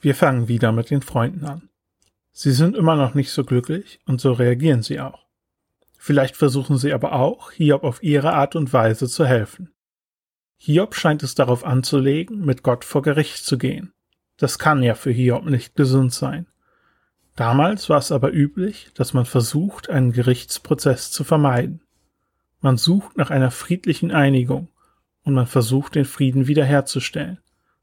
Wir 0.00 0.14
fangen 0.14 0.48
wieder 0.48 0.72
mit 0.72 0.90
den 0.90 1.02
Freunden 1.02 1.44
an. 1.44 1.68
Sie 2.32 2.52
sind 2.52 2.74
immer 2.76 2.96
noch 2.96 3.12
nicht 3.14 3.30
so 3.30 3.44
glücklich 3.44 4.00
und 4.06 4.20
so 4.20 4.32
reagieren 4.32 4.82
sie 4.82 5.00
auch. 5.00 5.26
Vielleicht 5.98 6.36
versuchen 6.36 6.78
sie 6.78 6.94
aber 6.94 7.12
auch, 7.12 7.50
Hiob 7.50 7.84
auf 7.84 8.02
ihre 8.02 8.32
Art 8.32 8.56
und 8.56 8.72
Weise 8.72 9.08
zu 9.08 9.26
helfen. 9.26 9.74
Hiob 10.56 10.94
scheint 10.94 11.22
es 11.22 11.34
darauf 11.34 11.64
anzulegen, 11.64 12.46
mit 12.46 12.62
Gott 12.62 12.84
vor 12.84 13.02
Gericht 13.02 13.44
zu 13.44 13.58
gehen. 13.58 13.92
Das 14.38 14.58
kann 14.58 14.82
ja 14.82 14.94
für 14.94 15.10
Hiob 15.10 15.44
nicht 15.44 15.76
gesund 15.76 16.14
sein. 16.14 16.46
Damals 17.38 17.88
war 17.88 17.98
es 17.98 18.10
aber 18.10 18.32
üblich, 18.32 18.90
dass 18.94 19.14
man 19.14 19.24
versucht, 19.24 19.88
einen 19.88 20.10
Gerichtsprozess 20.10 21.12
zu 21.12 21.22
vermeiden. 21.22 21.82
Man 22.60 22.76
sucht 22.76 23.16
nach 23.16 23.30
einer 23.30 23.52
friedlichen 23.52 24.10
Einigung 24.10 24.66
und 25.22 25.34
man 25.34 25.46
versucht, 25.46 25.94
den 25.94 26.04
Frieden 26.04 26.48
wiederherzustellen. 26.48 27.38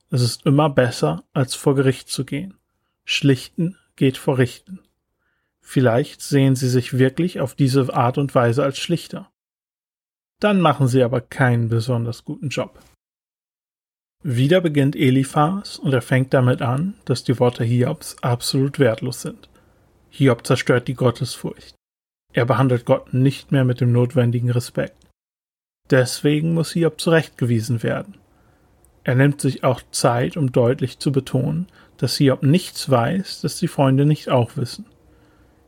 Es 0.10 0.22
ist 0.22 0.46
immer 0.46 0.70
besser, 0.70 1.24
als 1.32 1.56
vor 1.56 1.74
Gericht 1.74 2.10
zu 2.10 2.26
gehen. 2.26 2.56
Schlichten 3.06 3.78
geht 3.96 4.18
vor 4.18 4.40
Richten. 4.40 4.82
Vielleicht 5.62 6.22
sehen 6.22 6.58
Sie 6.58 6.68
sich 6.68 6.98
wirklich 6.98 7.40
auf 7.40 7.56
diese 7.56 7.94
Art 7.94 8.18
und 8.18 8.36
Weise 8.36 8.62
als 8.62 8.78
Schlichter. 8.78 9.32
Dann 10.42 10.60
machen 10.60 10.90
Sie 10.90 11.02
aber 11.02 11.22
keinen 11.22 11.70
besonders 11.70 12.26
guten 12.26 12.50
Job. 12.50 12.78
Wieder 14.28 14.60
beginnt 14.60 14.96
Eliphas 14.96 15.78
und 15.78 15.94
er 15.94 16.02
fängt 16.02 16.34
damit 16.34 16.64
an, 16.64 16.96
dass 17.06 17.24
die 17.24 17.38
Worte 17.40 17.64
Hiobs 17.64 18.16
absolut 18.24 18.80
wertlos 18.80 19.22
sind. 19.22 19.50
Hiob 20.10 20.48
zerstört 20.48 20.88
die 20.88 20.96
Gottesfurcht. 20.96 21.76
Er 22.34 22.46
behandelt 22.46 22.86
Gott 22.86 23.14
nicht 23.14 23.52
mehr 23.52 23.64
mit 23.66 23.82
dem 23.82 23.92
notwendigen 23.92 24.50
Respekt. 24.50 24.96
Deswegen 25.92 26.56
muss 26.56 26.72
Hiob 26.72 27.00
zurechtgewiesen 27.00 27.84
werden. 27.84 28.16
Er 29.04 29.14
nimmt 29.14 29.42
sich 29.42 29.64
auch 29.64 29.84
Zeit, 29.92 30.38
um 30.38 30.52
deutlich 30.52 30.98
zu 30.98 31.12
betonen, 31.12 31.68
dass 31.98 32.18
Hiob 32.18 32.42
nichts 32.42 32.90
weiß, 32.90 33.42
das 33.42 33.60
die 33.60 33.68
Freunde 33.68 34.08
nicht 34.08 34.30
auch 34.30 34.58
wissen. 34.58 34.88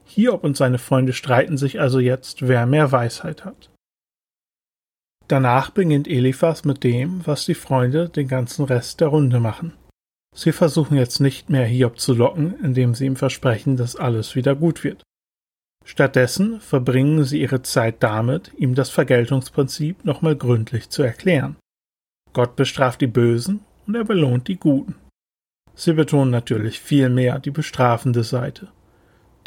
Hiob 0.03 0.43
und 0.43 0.57
seine 0.57 0.79
Freunde 0.79 1.13
streiten 1.13 1.57
sich 1.57 1.79
also 1.79 1.99
jetzt, 1.99 2.47
wer 2.47 2.65
mehr 2.65 2.91
Weisheit 2.91 3.45
hat. 3.45 3.69
Danach 5.27 5.71
beginnt 5.71 6.07
Eliphas 6.07 6.63
mit 6.63 6.83
dem, 6.83 7.25
was 7.25 7.45
die 7.45 7.53
Freunde 7.53 8.07
den 8.07 8.27
ganzen 8.27 8.65
Rest 8.65 9.01
der 9.01 9.09
Runde 9.09 9.39
machen. 9.39 9.73
Sie 10.33 10.51
versuchen 10.51 10.95
jetzt 10.95 11.19
nicht 11.19 11.49
mehr 11.49 11.65
Hiob 11.65 11.99
zu 11.99 12.13
locken, 12.13 12.55
indem 12.63 12.95
sie 12.95 13.05
ihm 13.05 13.15
versprechen, 13.15 13.75
dass 13.75 13.95
alles 13.95 14.35
wieder 14.35 14.55
gut 14.55 14.83
wird. 14.83 15.03
Stattdessen 15.83 16.59
verbringen 16.59 17.23
sie 17.23 17.41
ihre 17.41 17.61
Zeit 17.61 18.03
damit, 18.03 18.51
ihm 18.57 18.75
das 18.75 18.89
Vergeltungsprinzip 18.89 20.05
nochmal 20.05 20.35
gründlich 20.35 20.89
zu 20.89 21.01
erklären. 21.01 21.55
Gott 22.33 22.55
bestraft 22.55 23.01
die 23.01 23.07
Bösen 23.07 23.61
und 23.87 23.95
er 23.95 24.03
belohnt 24.03 24.47
die 24.47 24.57
Guten. 24.57 24.95
Sie 25.75 25.93
betonen 25.93 26.31
natürlich 26.31 26.79
viel 26.79 27.09
mehr 27.09 27.39
die 27.39 27.51
bestrafende 27.51 28.23
Seite. 28.23 28.67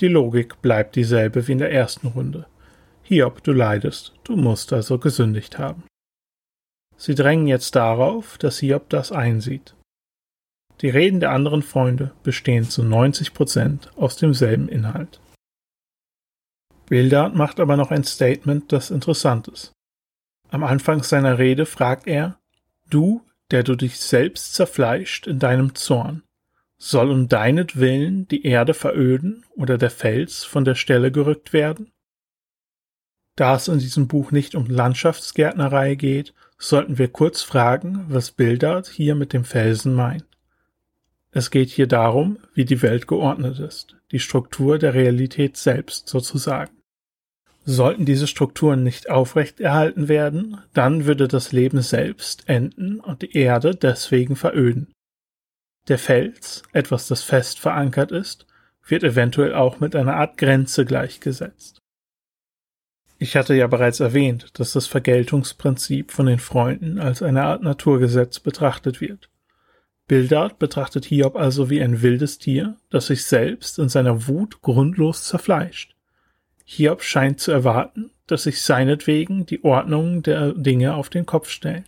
Die 0.01 0.09
Logik 0.09 0.63
bleibt 0.63 0.97
dieselbe 0.97 1.47
wie 1.47 1.53
in 1.53 1.59
der 1.59 1.73
ersten 1.73 2.09
Runde. 2.09 2.47
Hiob, 3.11 3.43
du 3.43 3.51
leidest, 3.51 4.15
du 4.23 4.37
musst 4.37 4.73
also 4.73 4.97
gesündigt 4.97 5.59
haben. 5.59 5.83
Sie 6.97 7.17
drängen 7.17 7.49
jetzt 7.49 7.75
darauf, 7.75 8.39
dass 8.39 8.61
Hiob 8.61 8.89
das 8.89 9.11
einsieht. 9.11 9.75
Die 10.81 10.91
Reden 10.91 11.19
der 11.19 11.33
anderen 11.33 11.63
Freunde 11.63 12.13
bestehen 12.23 12.71
zu 12.71 12.85
90 12.85 13.35
Prozent 13.35 13.91
aus 13.97 14.17
demselben 14.17 14.69
Inhalt. 14.69 15.21
Bildart 16.89 17.35
macht 17.35 17.59
aber 17.59 17.77
noch 17.77 17.91
ein 17.91 18.05
Statement, 18.05 18.71
das 18.71 18.93
interessant 18.93 19.49
ist. 19.49 19.73
Am 20.49 20.63
Anfang 20.63 21.03
seiner 21.03 21.37
Rede 21.39 21.67
fragt 21.67 22.07
er, 22.07 22.39
Du, 22.91 23.27
der 23.51 23.65
du 23.65 23.75
dich 23.75 23.99
selbst 23.99 24.55
zerfleischt 24.55 25.27
in 25.27 25.41
deinem 25.41 25.75
Zorn, 25.75 26.23
soll 26.79 27.11
um 27.11 27.27
deinetwillen 27.27 28.29
die 28.29 28.47
Erde 28.47 28.73
veröden 28.73 29.45
oder 29.57 29.79
der 29.79 29.91
Fels 29.91 30.45
von 30.45 30.65
der 30.65 30.77
Stelle 30.77 31.11
gerückt 31.11 31.53
werden? 31.53 31.91
Da 33.41 33.57
es 33.57 33.69
in 33.69 33.79
diesem 33.79 34.07
Buch 34.07 34.33
nicht 34.33 34.55
um 34.55 34.67
Landschaftsgärtnerei 34.67 35.95
geht, 35.95 36.35
sollten 36.59 36.99
wir 36.99 37.09
kurz 37.09 37.41
fragen, 37.41 38.05
was 38.11 38.33
Bildart 38.33 38.87
hier 38.87 39.15
mit 39.15 39.33
dem 39.33 39.45
Felsen 39.45 39.95
meint. 39.95 40.27
Es 41.31 41.51
geht 41.51 41.71
hier 41.71 41.87
darum, 41.87 42.37
wie 42.53 42.67
die 42.67 42.83
Welt 42.83 43.07
geordnet 43.07 43.59
ist, 43.59 43.97
die 44.13 44.19
Struktur 44.19 44.79
der 44.79 44.93
Realität 44.93 45.57
selbst 45.57 46.07
sozusagen. 46.11 46.83
Sollten 47.65 48.05
diese 48.05 48.27
Strukturen 48.27 48.83
nicht 48.83 49.09
aufrechterhalten 49.09 50.09
werden, 50.09 50.59
dann 50.75 51.07
würde 51.07 51.27
das 51.27 51.51
Leben 51.51 51.81
selbst 51.81 52.47
enden 52.47 53.01
und 53.01 53.23
die 53.23 53.35
Erde 53.35 53.75
deswegen 53.75 54.37
veröden. 54.37 54.93
Der 55.89 55.97
Fels, 55.97 56.63
etwas 56.75 57.09
das 57.09 57.23
fest 57.23 57.59
verankert 57.59 58.13
ist, 58.13 58.47
wird 58.87 59.03
eventuell 59.03 59.55
auch 59.55 59.81
mit 59.81 59.97
einer 59.97 60.17
Art 60.17 60.37
Grenze 60.37 60.85
gleichgesetzt. 60.85 61.80
Ich 63.23 63.37
hatte 63.37 63.55
ja 63.55 63.67
bereits 63.67 64.01
erwähnt, 64.01 64.59
dass 64.59 64.73
das 64.73 64.87
Vergeltungsprinzip 64.87 66.11
von 66.11 66.25
den 66.25 66.39
Freunden 66.39 66.99
als 66.99 67.23
eine 67.23 67.43
Art 67.43 67.63
Naturgesetz 67.63 68.41
betrachtet 68.41 69.03
wird. 69.03 69.29
Bildart 70.09 70.59
betrachtet 70.59 71.05
Hiob 71.05 71.37
also 71.37 71.69
wie 71.69 71.83
ein 71.83 72.01
wildes 72.01 72.39
Tier, 72.39 72.79
das 72.89 73.09
sich 73.09 73.27
selbst 73.27 73.79
in 73.79 73.91
seiner 73.91 74.27
Wut 74.27 74.63
grundlos 74.63 75.25
zerfleischt. 75.25 75.95
Hiob 76.65 77.03
scheint 77.03 77.41
zu 77.41 77.53
erwarten, 77.53 78.11
dass 78.27 78.45
sich 78.45 78.63
seinetwegen 78.63 79.45
die 79.45 79.65
Ordnungen 79.65 80.23
der 80.23 80.55
Dinge 80.55 80.95
auf 80.95 81.11
den 81.11 81.27
Kopf 81.27 81.51
stellen. 81.51 81.85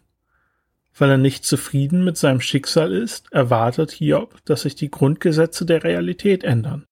Weil 0.95 1.13
er 1.13 1.17
nicht 1.17 1.47
zufrieden 1.47 2.05
mit 2.05 2.19
seinem 2.19 2.43
Schicksal 2.43 2.93
ist, 2.93 3.33
erwartet 3.33 3.91
Hiob, 3.91 4.45
dass 4.45 4.63
sich 4.63 4.75
die 4.75 4.91
Grundgesetze 4.91 5.65
der 5.65 5.83
Realität 5.83 6.45
ändern. 6.45 6.85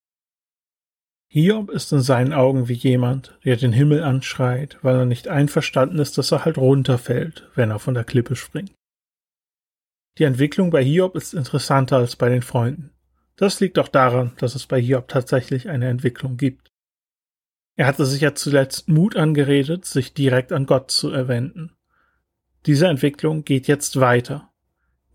Hiob 1.32 1.70
ist 1.70 1.92
in 1.92 2.00
seinen 2.00 2.32
Augen 2.32 2.66
wie 2.66 2.74
jemand, 2.74 3.38
der 3.44 3.56
den 3.56 3.72
Himmel 3.72 4.02
anschreit, 4.02 4.78
weil 4.82 4.96
er 4.96 5.04
nicht 5.04 5.28
einverstanden 5.28 6.00
ist, 6.00 6.18
dass 6.18 6.32
er 6.32 6.44
halt 6.44 6.58
runterfällt, 6.58 7.48
wenn 7.54 7.70
er 7.70 7.78
von 7.78 7.94
der 7.94 8.02
Klippe 8.02 8.34
springt. 8.34 8.72
Die 10.18 10.24
Entwicklung 10.24 10.70
bei 10.70 10.82
Hiob 10.82 11.14
ist 11.14 11.32
interessanter 11.34 11.98
als 11.98 12.16
bei 12.16 12.28
den 12.28 12.42
Freunden. 12.42 12.90
Das 13.36 13.60
liegt 13.60 13.78
auch 13.78 13.86
daran, 13.86 14.32
dass 14.38 14.56
es 14.56 14.66
bei 14.66 14.80
Hiob 14.80 15.06
tatsächlich 15.06 15.68
eine 15.68 15.88
Entwicklung 15.88 16.36
gibt. 16.36 16.72
Er 17.76 17.86
hatte 17.86 18.06
sich 18.06 18.22
ja 18.22 18.34
zuletzt 18.34 18.88
Mut 18.88 19.14
angeredet, 19.14 19.84
sich 19.84 20.12
direkt 20.12 20.50
an 20.50 20.66
Gott 20.66 20.90
zu 20.90 21.10
erwenden. 21.10 21.76
Diese 22.66 22.88
Entwicklung 22.88 23.44
geht 23.44 23.68
jetzt 23.68 24.00
weiter. 24.00 24.50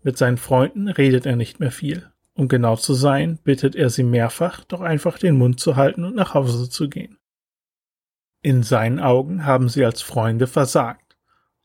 Mit 0.02 0.16
seinen 0.16 0.38
Freunden 0.38 0.88
redet 0.88 1.26
er 1.26 1.36
nicht 1.36 1.60
mehr 1.60 1.70
viel. 1.70 2.10
Um 2.36 2.48
genau 2.48 2.76
zu 2.76 2.92
sein, 2.92 3.38
bittet 3.44 3.74
er 3.74 3.88
sie 3.88 4.02
mehrfach, 4.02 4.62
doch 4.64 4.82
einfach 4.82 5.18
den 5.18 5.38
Mund 5.38 5.58
zu 5.58 5.76
halten 5.76 6.04
und 6.04 6.14
nach 6.14 6.34
Hause 6.34 6.68
zu 6.68 6.90
gehen. 6.90 7.16
In 8.42 8.62
seinen 8.62 9.00
Augen 9.00 9.46
haben 9.46 9.70
sie 9.70 9.82
als 9.86 10.02
Freunde 10.02 10.46
versagt. 10.46 11.16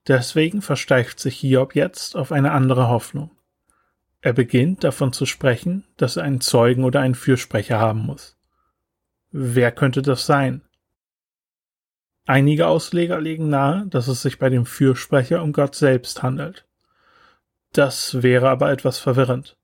Deswegen 0.08 0.62
versteift 0.62 1.20
sich 1.20 1.38
Hiob 1.38 1.76
jetzt 1.76 2.16
auf 2.16 2.32
eine 2.32 2.54
andere 2.54 2.88
Hoffnung. 2.88 3.32
Er 4.22 4.32
beginnt 4.32 4.86
davon 4.86 5.12
zu 5.12 5.26
sprechen, 5.26 5.84
dass 5.98 6.16
er 6.16 6.24
einen 6.24 6.40
Zeugen 6.40 6.86
oder 6.86 7.02
einen 7.02 7.16
Fürsprecher 7.16 7.78
haben 7.78 8.00
muss. 8.00 8.38
Wer 9.30 9.74
könnte 9.74 10.02
das 10.02 10.26
sein? 10.26 10.62
Einige 12.26 12.68
Ausleger 12.68 13.20
legen 13.20 13.50
nahe, 13.50 13.88
dass 13.88 14.08
es 14.08 14.22
sich 14.22 14.40
bei 14.40 14.50
dem 14.50 14.66
Fürsprecher 14.66 15.44
um 15.44 15.52
Gott 15.52 15.76
selbst 15.76 16.24
handelt. 16.24 16.66
Das 17.74 18.24
wäre 18.24 18.50
aber 18.50 18.72
etwas 18.72 19.00
verwirrend. 19.00 19.58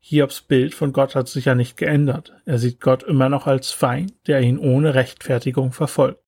Hiobs 0.00 0.40
Bild 0.40 0.74
von 0.74 0.92
Gott 0.92 1.14
hat 1.14 1.28
sich 1.28 1.44
ja 1.44 1.54
nicht 1.54 1.76
geändert. 1.76 2.32
Er 2.46 2.58
sieht 2.58 2.80
Gott 2.80 3.02
immer 3.02 3.28
noch 3.28 3.46
als 3.46 3.70
Feind, 3.70 4.14
der 4.26 4.40
ihn 4.40 4.58
ohne 4.58 4.94
Rechtfertigung 4.94 5.72
verfolgt. 5.72 6.22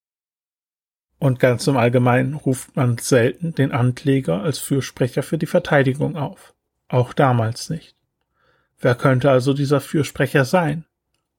Und 1.18 1.38
ganz 1.38 1.66
im 1.66 1.76
Allgemeinen 1.76 2.34
ruft 2.34 2.76
man 2.76 2.98
selten 2.98 3.54
den 3.54 3.72
Ankläger 3.72 4.42
als 4.42 4.58
Fürsprecher 4.58 5.22
für 5.22 5.38
die 5.38 5.46
Verteidigung 5.46 6.16
auf. 6.16 6.54
Auch 6.88 7.12
damals 7.12 7.70
nicht. 7.70 7.96
Wer 8.78 8.94
könnte 8.94 9.30
also 9.30 9.54
dieser 9.54 9.80
Fürsprecher 9.80 10.44
sein? 10.44 10.84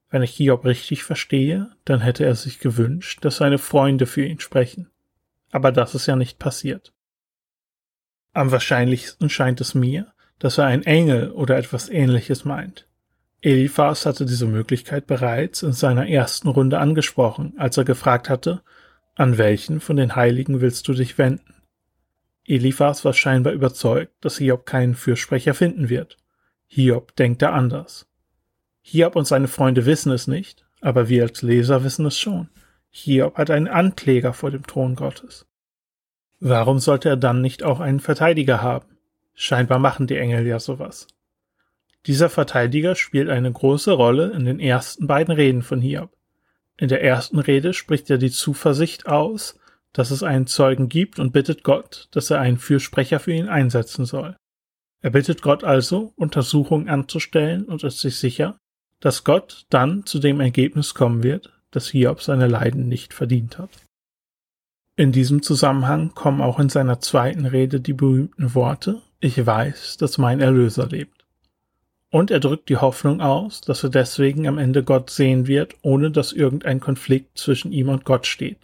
Wenn 0.10 0.24
ich 0.24 0.32
Hiob 0.32 0.64
richtig 0.66 1.04
verstehe, 1.04 1.72
dann 1.86 2.00
hätte 2.00 2.24
er 2.24 2.36
sich 2.36 2.60
gewünscht, 2.60 3.26
dass 3.26 3.38
seine 3.38 3.58
Freunde 3.58 4.06
für 4.06 4.26
ihn 4.26 4.40
sprechen. 4.40 4.90
Aber 5.52 5.72
das 5.72 5.96
ist 5.96 6.08
ja 6.08 6.16
nicht 6.16 6.40
passiert. 6.40 6.94
Am 8.32 8.52
wahrscheinlichsten 8.52 9.30
scheint 9.30 9.60
es 9.60 9.76
mir, 9.76 10.13
dass 10.40 10.58
er 10.58 10.66
ein 10.66 10.84
Engel 10.84 11.32
oder 11.32 11.58
etwas 11.58 11.90
ähnliches 11.90 12.46
meint. 12.46 12.88
Eliphas 13.42 14.06
hatte 14.06 14.26
diese 14.26 14.46
Möglichkeit 14.46 15.06
bereits 15.06 15.64
in 15.64 15.74
seiner 15.74 16.08
ersten 16.08 16.48
Runde 16.48 16.80
angesprochen, 16.80 17.54
als 17.58 17.78
er 17.78 17.84
gefragt 17.84 18.30
hatte, 18.30 18.62
an 19.16 19.38
welchen 19.38 19.80
von 19.80 19.98
den 19.98 20.16
Heiligen 20.16 20.62
willst 20.62 20.88
du 20.88 20.94
dich 20.94 21.18
wenden? 21.18 21.54
Eliphas 22.46 23.06
war 23.06 23.14
scheinbar 23.14 23.54
überzeugt, 23.54 24.14
dass 24.22 24.38
Hiob 24.38 24.66
keinen 24.66 24.96
Fürsprecher 24.96 25.54
finden 25.54 25.90
wird. 25.90 26.18
Hiob 26.68 27.16
denkt 27.16 27.42
da 27.42 27.52
anders. 27.52 28.08
Hiob 28.82 29.16
und 29.16 29.26
seine 29.26 29.48
Freunde 29.48 29.86
wissen 29.86 30.12
es 30.12 30.28
nicht, 30.28 30.66
aber 30.82 31.08
wir 31.08 31.24
als 31.24 31.42
Leser 31.42 31.84
wissen 31.84 32.06
es 32.06 32.18
schon. 32.18 32.50
Hiob 32.90 33.38
hat 33.38 33.50
einen 33.50 33.68
Ankläger 33.68 34.34
vor 34.34 34.52
dem 34.52 34.68
Thron 34.68 34.96
Gottes. 34.96 35.46
Warum 36.40 36.80
sollte 36.80 37.10
er 37.10 37.18
dann 37.18 37.42
nicht 37.42 37.64
auch 37.64 37.80
einen 37.80 38.00
Verteidiger 38.00 38.62
haben? 38.62 38.93
Scheinbar 39.34 39.80
machen 39.80 40.08
die 40.08 40.18
Engel 40.18 40.46
ja 40.46 40.60
sowas. 40.60 41.08
Dieser 42.06 42.30
Verteidiger 42.30 42.96
spielt 42.96 43.30
eine 43.30 43.52
große 43.52 43.92
Rolle 43.92 44.32
in 44.32 44.46
den 44.46 44.60
ersten 44.60 45.08
beiden 45.08 45.34
Reden 45.34 45.62
von 45.62 45.82
Hiob. 45.82 46.12
In 46.78 46.90
der 46.90 47.04
ersten 47.04 47.40
Rede 47.40 47.74
spricht 47.74 48.10
er 48.10 48.18
die 48.18 48.32
Zuversicht 48.32 49.08
aus, 49.08 49.60
dass 49.94 50.12
es 50.12 50.24
einen 50.24 50.48
Zeugen 50.48 50.90
gibt 50.90 51.20
und 51.20 51.32
bittet 51.32 51.64
Gott, 51.64 52.10
dass 52.12 52.30
er 52.30 52.40
einen 52.40 52.58
Fürsprecher 52.58 53.20
für 53.20 53.32
ihn 53.32 53.48
einsetzen 53.48 54.06
soll. 54.06 54.36
Er 55.02 55.12
bittet 55.12 55.42
Gott 55.42 55.64
also, 55.64 56.14
Untersuchungen 56.16 56.90
anzustellen 56.90 57.66
und 57.66 57.84
ist 57.84 58.00
sich 58.00 58.18
sicher, 58.18 58.58
dass 59.00 59.24
Gott 59.24 59.66
dann 59.70 60.06
zu 60.06 60.20
dem 60.20 60.40
Ergebnis 60.40 60.94
kommen 60.94 61.24
wird, 61.24 61.54
dass 61.72 61.90
Hiob 61.90 62.22
seine 62.22 62.48
Leiden 62.48 62.88
nicht 62.88 63.14
verdient 63.14 63.60
hat. 63.60 63.70
In 64.96 65.12
diesem 65.12 65.42
Zusammenhang 65.42 66.14
kommen 66.14 66.42
auch 66.42 66.60
in 66.60 66.70
seiner 66.70 67.00
zweiten 67.00 67.46
Rede 67.46 67.80
die 67.80 67.94
berühmten 67.94 68.56
Worte 68.56 69.02
Ich 69.24 69.46
weiß, 69.46 69.96
dass 69.96 70.18
mein 70.18 70.42
Erlöser 70.42 70.86
lebt. 70.86 71.24
Und 72.10 72.30
er 72.30 72.42
drückt 72.42 72.68
die 72.68 72.76
Hoffnung 72.76 73.22
aus, 73.22 73.62
dass 73.62 73.82
er 73.82 73.90
deswegen 73.90 74.50
am 74.50 74.58
Ende 74.58 74.84
Gott 74.84 75.10
sehen 75.12 75.48
wird, 75.48 75.76
ohne 75.82 76.12
dass 76.12 76.34
irgendein 76.34 76.82
Konflikt 76.82 77.38
zwischen 77.38 77.72
ihm 77.72 77.88
und 77.88 78.04
Gott 78.04 78.28
steht. 78.28 78.58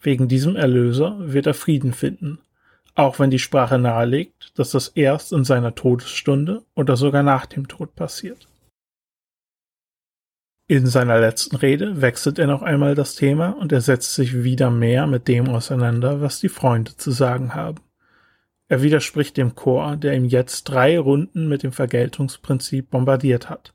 Wegen 0.00 0.28
diesem 0.28 0.54
Erlöser 0.54 1.16
wird 1.18 1.48
er 1.48 1.54
Frieden 1.54 1.94
finden, 1.94 2.38
auch 2.94 3.18
wenn 3.18 3.32
die 3.32 3.40
Sprache 3.40 3.76
nahelegt, 3.76 4.56
dass 4.56 4.70
das 4.70 4.86
erst 4.86 5.32
in 5.32 5.42
seiner 5.42 5.74
Todesstunde 5.74 6.62
oder 6.76 6.96
sogar 6.96 7.24
nach 7.24 7.46
dem 7.46 7.66
Tod 7.66 7.96
passiert. 7.96 8.46
In 10.68 10.86
seiner 10.86 11.18
letzten 11.18 11.56
Rede 11.56 12.00
wechselt 12.00 12.38
er 12.38 12.46
noch 12.46 12.62
einmal 12.62 12.94
das 12.94 13.16
Thema 13.16 13.48
und 13.48 13.72
er 13.72 13.80
setzt 13.80 14.14
sich 14.14 14.44
wieder 14.44 14.70
mehr 14.70 15.08
mit 15.08 15.26
dem 15.26 15.48
auseinander, 15.48 16.20
was 16.20 16.38
die 16.38 16.48
Freunde 16.48 16.96
zu 16.96 17.10
sagen 17.10 17.56
haben. 17.56 17.80
Er 18.72 18.80
widerspricht 18.80 19.36
dem 19.36 19.54
Chor, 19.54 19.98
der 19.98 20.14
ihm 20.14 20.24
jetzt 20.24 20.64
drei 20.64 20.98
Runden 20.98 21.46
mit 21.46 21.62
dem 21.62 21.72
Vergeltungsprinzip 21.72 22.88
bombardiert 22.88 23.50
hat. 23.50 23.74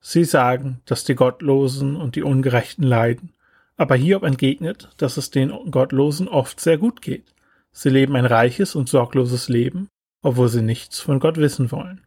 Sie 0.00 0.24
sagen, 0.26 0.82
dass 0.84 1.04
die 1.04 1.14
Gottlosen 1.14 1.96
und 1.96 2.14
die 2.14 2.22
Ungerechten 2.22 2.82
leiden, 2.82 3.32
aber 3.78 3.94
Hiob 3.94 4.24
entgegnet, 4.24 4.90
dass 4.98 5.16
es 5.16 5.30
den 5.30 5.48
Gottlosen 5.70 6.28
oft 6.28 6.60
sehr 6.60 6.76
gut 6.76 7.00
geht. 7.00 7.24
Sie 7.72 7.88
leben 7.88 8.16
ein 8.16 8.26
reiches 8.26 8.74
und 8.74 8.90
sorgloses 8.90 9.48
Leben, 9.48 9.88
obwohl 10.20 10.50
sie 10.50 10.60
nichts 10.60 11.00
von 11.00 11.20
Gott 11.20 11.38
wissen 11.38 11.72
wollen. 11.72 12.04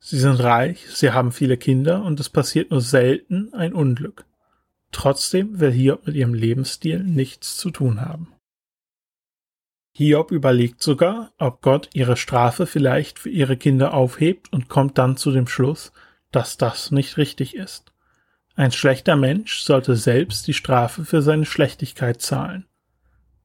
Sie 0.00 0.18
sind 0.18 0.42
reich, 0.42 0.84
sie 0.90 1.12
haben 1.12 1.32
viele 1.32 1.56
Kinder 1.56 2.04
und 2.04 2.20
es 2.20 2.28
passiert 2.28 2.72
nur 2.72 2.82
selten 2.82 3.54
ein 3.54 3.72
Unglück. 3.72 4.26
Trotzdem 4.92 5.60
will 5.60 5.72
Hiob 5.72 6.06
mit 6.06 6.14
ihrem 6.14 6.34
Lebensstil 6.34 7.02
nichts 7.02 7.56
zu 7.56 7.70
tun 7.70 8.02
haben. 8.02 8.34
Hiob 9.98 10.30
überlegt 10.30 10.80
sogar, 10.80 11.32
ob 11.38 11.60
Gott 11.60 11.90
ihre 11.92 12.16
Strafe 12.16 12.68
vielleicht 12.68 13.18
für 13.18 13.30
ihre 13.30 13.56
Kinder 13.56 13.94
aufhebt 13.94 14.52
und 14.52 14.68
kommt 14.68 14.96
dann 14.96 15.16
zu 15.16 15.32
dem 15.32 15.48
Schluss, 15.48 15.92
dass 16.30 16.56
das 16.56 16.92
nicht 16.92 17.16
richtig 17.16 17.56
ist. 17.56 17.92
Ein 18.54 18.70
schlechter 18.70 19.16
Mensch 19.16 19.58
sollte 19.58 19.96
selbst 19.96 20.46
die 20.46 20.54
Strafe 20.54 21.04
für 21.04 21.20
seine 21.20 21.46
Schlechtigkeit 21.46 22.22
zahlen. 22.22 22.64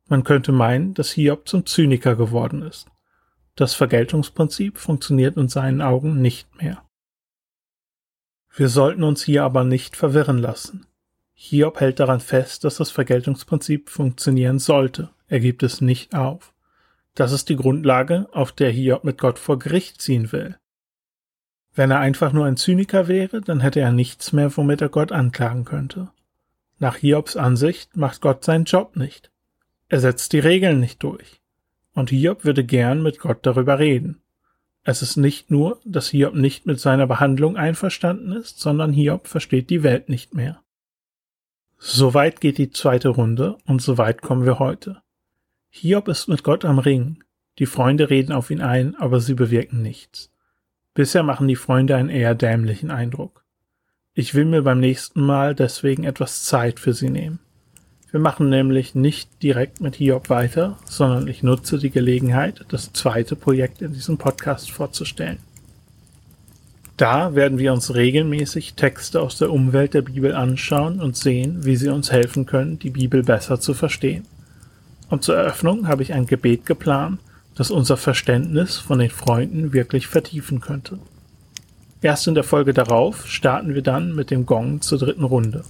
Man 0.07 0.23
könnte 0.23 0.51
meinen, 0.51 0.93
dass 0.93 1.09
Hiob 1.13 1.49
zum 1.49 1.65
Zyniker 1.65 2.15
geworden 2.15 2.61
ist. 2.61 2.85
Das 3.55 3.73
Vergeltungsprinzip 3.73 4.77
funktioniert 4.77 5.37
in 5.37 5.49
seinen 5.49 5.81
Augen 5.81 6.21
nicht 6.21 6.55
mehr. 6.61 6.83
Wir 8.55 8.69
sollten 8.69 9.01
uns 9.01 9.23
hier 9.23 9.43
aber 9.43 9.63
nicht 9.63 9.95
verwirren 9.95 10.37
lassen. 10.37 10.85
Hiob 11.33 11.79
hält 11.79 11.99
daran 11.99 12.19
fest, 12.19 12.63
dass 12.63 12.75
das 12.75 12.91
Vergeltungsprinzip 12.91 13.89
funktionieren 13.89 14.59
sollte. 14.59 15.09
Er 15.33 15.39
gibt 15.39 15.63
es 15.63 15.81
nicht 15.81 16.13
auf. 16.13 16.53
Das 17.15 17.31
ist 17.31 17.49
die 17.49 17.55
Grundlage, 17.55 18.27
auf 18.33 18.51
der 18.51 18.69
Hiob 18.69 19.03
mit 19.03 19.17
Gott 19.17 19.39
vor 19.39 19.57
Gericht 19.57 19.99
ziehen 19.99 20.31
will. 20.31 20.57
Wenn 21.73 21.89
er 21.89 21.97
einfach 21.97 22.33
nur 22.33 22.45
ein 22.45 22.55
Zyniker 22.55 23.07
wäre, 23.07 23.41
dann 23.41 23.59
hätte 23.59 23.79
er 23.79 23.91
nichts 23.91 24.31
mehr, 24.31 24.55
womit 24.55 24.81
er 24.81 24.89
Gott 24.89 25.11
anklagen 25.11 25.65
könnte. 25.65 26.11
Nach 26.77 26.97
Hiobs 26.97 27.35
Ansicht 27.35 27.97
macht 27.97 28.21
Gott 28.21 28.45
seinen 28.45 28.65
Job 28.65 28.95
nicht. 28.95 29.31
Er 29.89 30.01
setzt 30.01 30.33
die 30.33 30.39
Regeln 30.39 30.79
nicht 30.79 31.01
durch 31.01 31.41
und 31.95 32.11
Hiob 32.11 32.45
würde 32.45 32.63
gern 32.63 33.01
mit 33.01 33.17
Gott 33.17 33.39
darüber 33.41 33.79
reden. 33.79 34.21
Es 34.83 35.01
ist 35.01 35.17
nicht 35.17 35.49
nur, 35.49 35.81
dass 35.83 36.09
Hiob 36.09 36.35
nicht 36.35 36.67
mit 36.67 36.79
seiner 36.79 37.07
Behandlung 37.07 37.57
einverstanden 37.57 38.33
ist, 38.33 38.59
sondern 38.59 38.93
Hiob 38.93 39.25
versteht 39.25 39.71
die 39.71 39.81
Welt 39.81 40.09
nicht 40.09 40.35
mehr. 40.35 40.61
Soweit 41.79 42.39
geht 42.39 42.59
die 42.59 42.69
zweite 42.69 43.09
Runde 43.09 43.57
und 43.65 43.81
soweit 43.81 44.21
kommen 44.21 44.45
wir 44.45 44.59
heute. 44.59 45.01
Hiob 45.75 46.07
ist 46.07 46.27
mit 46.27 46.43
Gott 46.43 46.65
am 46.65 46.77
Ring. 46.77 47.23
Die 47.57 47.65
Freunde 47.65 48.11
reden 48.11 48.31
auf 48.31 48.51
ihn 48.51 48.61
ein, 48.61 48.95
aber 48.99 49.19
sie 49.19 49.33
bewirken 49.33 49.81
nichts. 49.81 50.29
Bisher 50.93 51.23
machen 51.23 51.47
die 51.47 51.55
Freunde 51.55 51.95
einen 51.95 52.09
eher 52.09 52.35
dämlichen 52.35 52.91
Eindruck. 52.91 53.43
Ich 54.13 54.35
will 54.35 54.45
mir 54.45 54.61
beim 54.61 54.79
nächsten 54.79 55.21
Mal 55.21 55.55
deswegen 55.55 56.03
etwas 56.03 56.43
Zeit 56.43 56.79
für 56.79 56.93
sie 56.93 57.09
nehmen. 57.09 57.39
Wir 58.11 58.19
machen 58.19 58.49
nämlich 58.49 58.93
nicht 58.93 59.41
direkt 59.41 59.81
mit 59.81 59.95
Hiob 59.95 60.29
weiter, 60.29 60.77
sondern 60.85 61.27
ich 61.27 61.41
nutze 61.41 61.79
die 61.79 61.89
Gelegenheit, 61.89 62.63
das 62.69 62.93
zweite 62.93 63.35
Projekt 63.35 63.81
in 63.81 63.93
diesem 63.93 64.19
Podcast 64.19 64.69
vorzustellen. 64.69 65.39
Da 66.97 67.33
werden 67.33 67.57
wir 67.57 67.73
uns 67.73 67.95
regelmäßig 67.95 68.75
Texte 68.75 69.21
aus 69.21 69.39
der 69.39 69.51
Umwelt 69.51 69.95
der 69.95 70.03
Bibel 70.03 70.35
anschauen 70.35 71.01
und 71.01 71.17
sehen, 71.17 71.65
wie 71.65 71.77
sie 71.77 71.89
uns 71.89 72.11
helfen 72.11 72.45
können, 72.45 72.77
die 72.77 72.91
Bibel 72.91 73.23
besser 73.23 73.59
zu 73.59 73.73
verstehen. 73.73 74.27
Und 75.13 75.23
zur 75.23 75.35
Eröffnung 75.35 75.87
habe 75.87 76.01
ich 76.01 76.11
ein 76.11 76.25
Gebet 76.25 76.65
geplant, 76.65 77.19
das 77.53 77.69
unser 77.69 77.97
Verständnis 77.97 78.77
von 78.77 78.97
den 78.97 79.11
Freunden 79.11 79.71
wirklich 79.71 80.07
vertiefen 80.07 80.59
könnte. 80.59 80.97
Erst 82.01 82.27
in 82.27 82.33
der 82.33 82.43
Folge 82.43 82.73
darauf 82.73 83.27
starten 83.27 83.75
wir 83.75 83.83
dann 83.83 84.15
mit 84.15 84.31
dem 84.31 84.47
Gong 84.47 84.81
zur 84.81 84.97
dritten 84.97 85.23
Runde. 85.23 85.65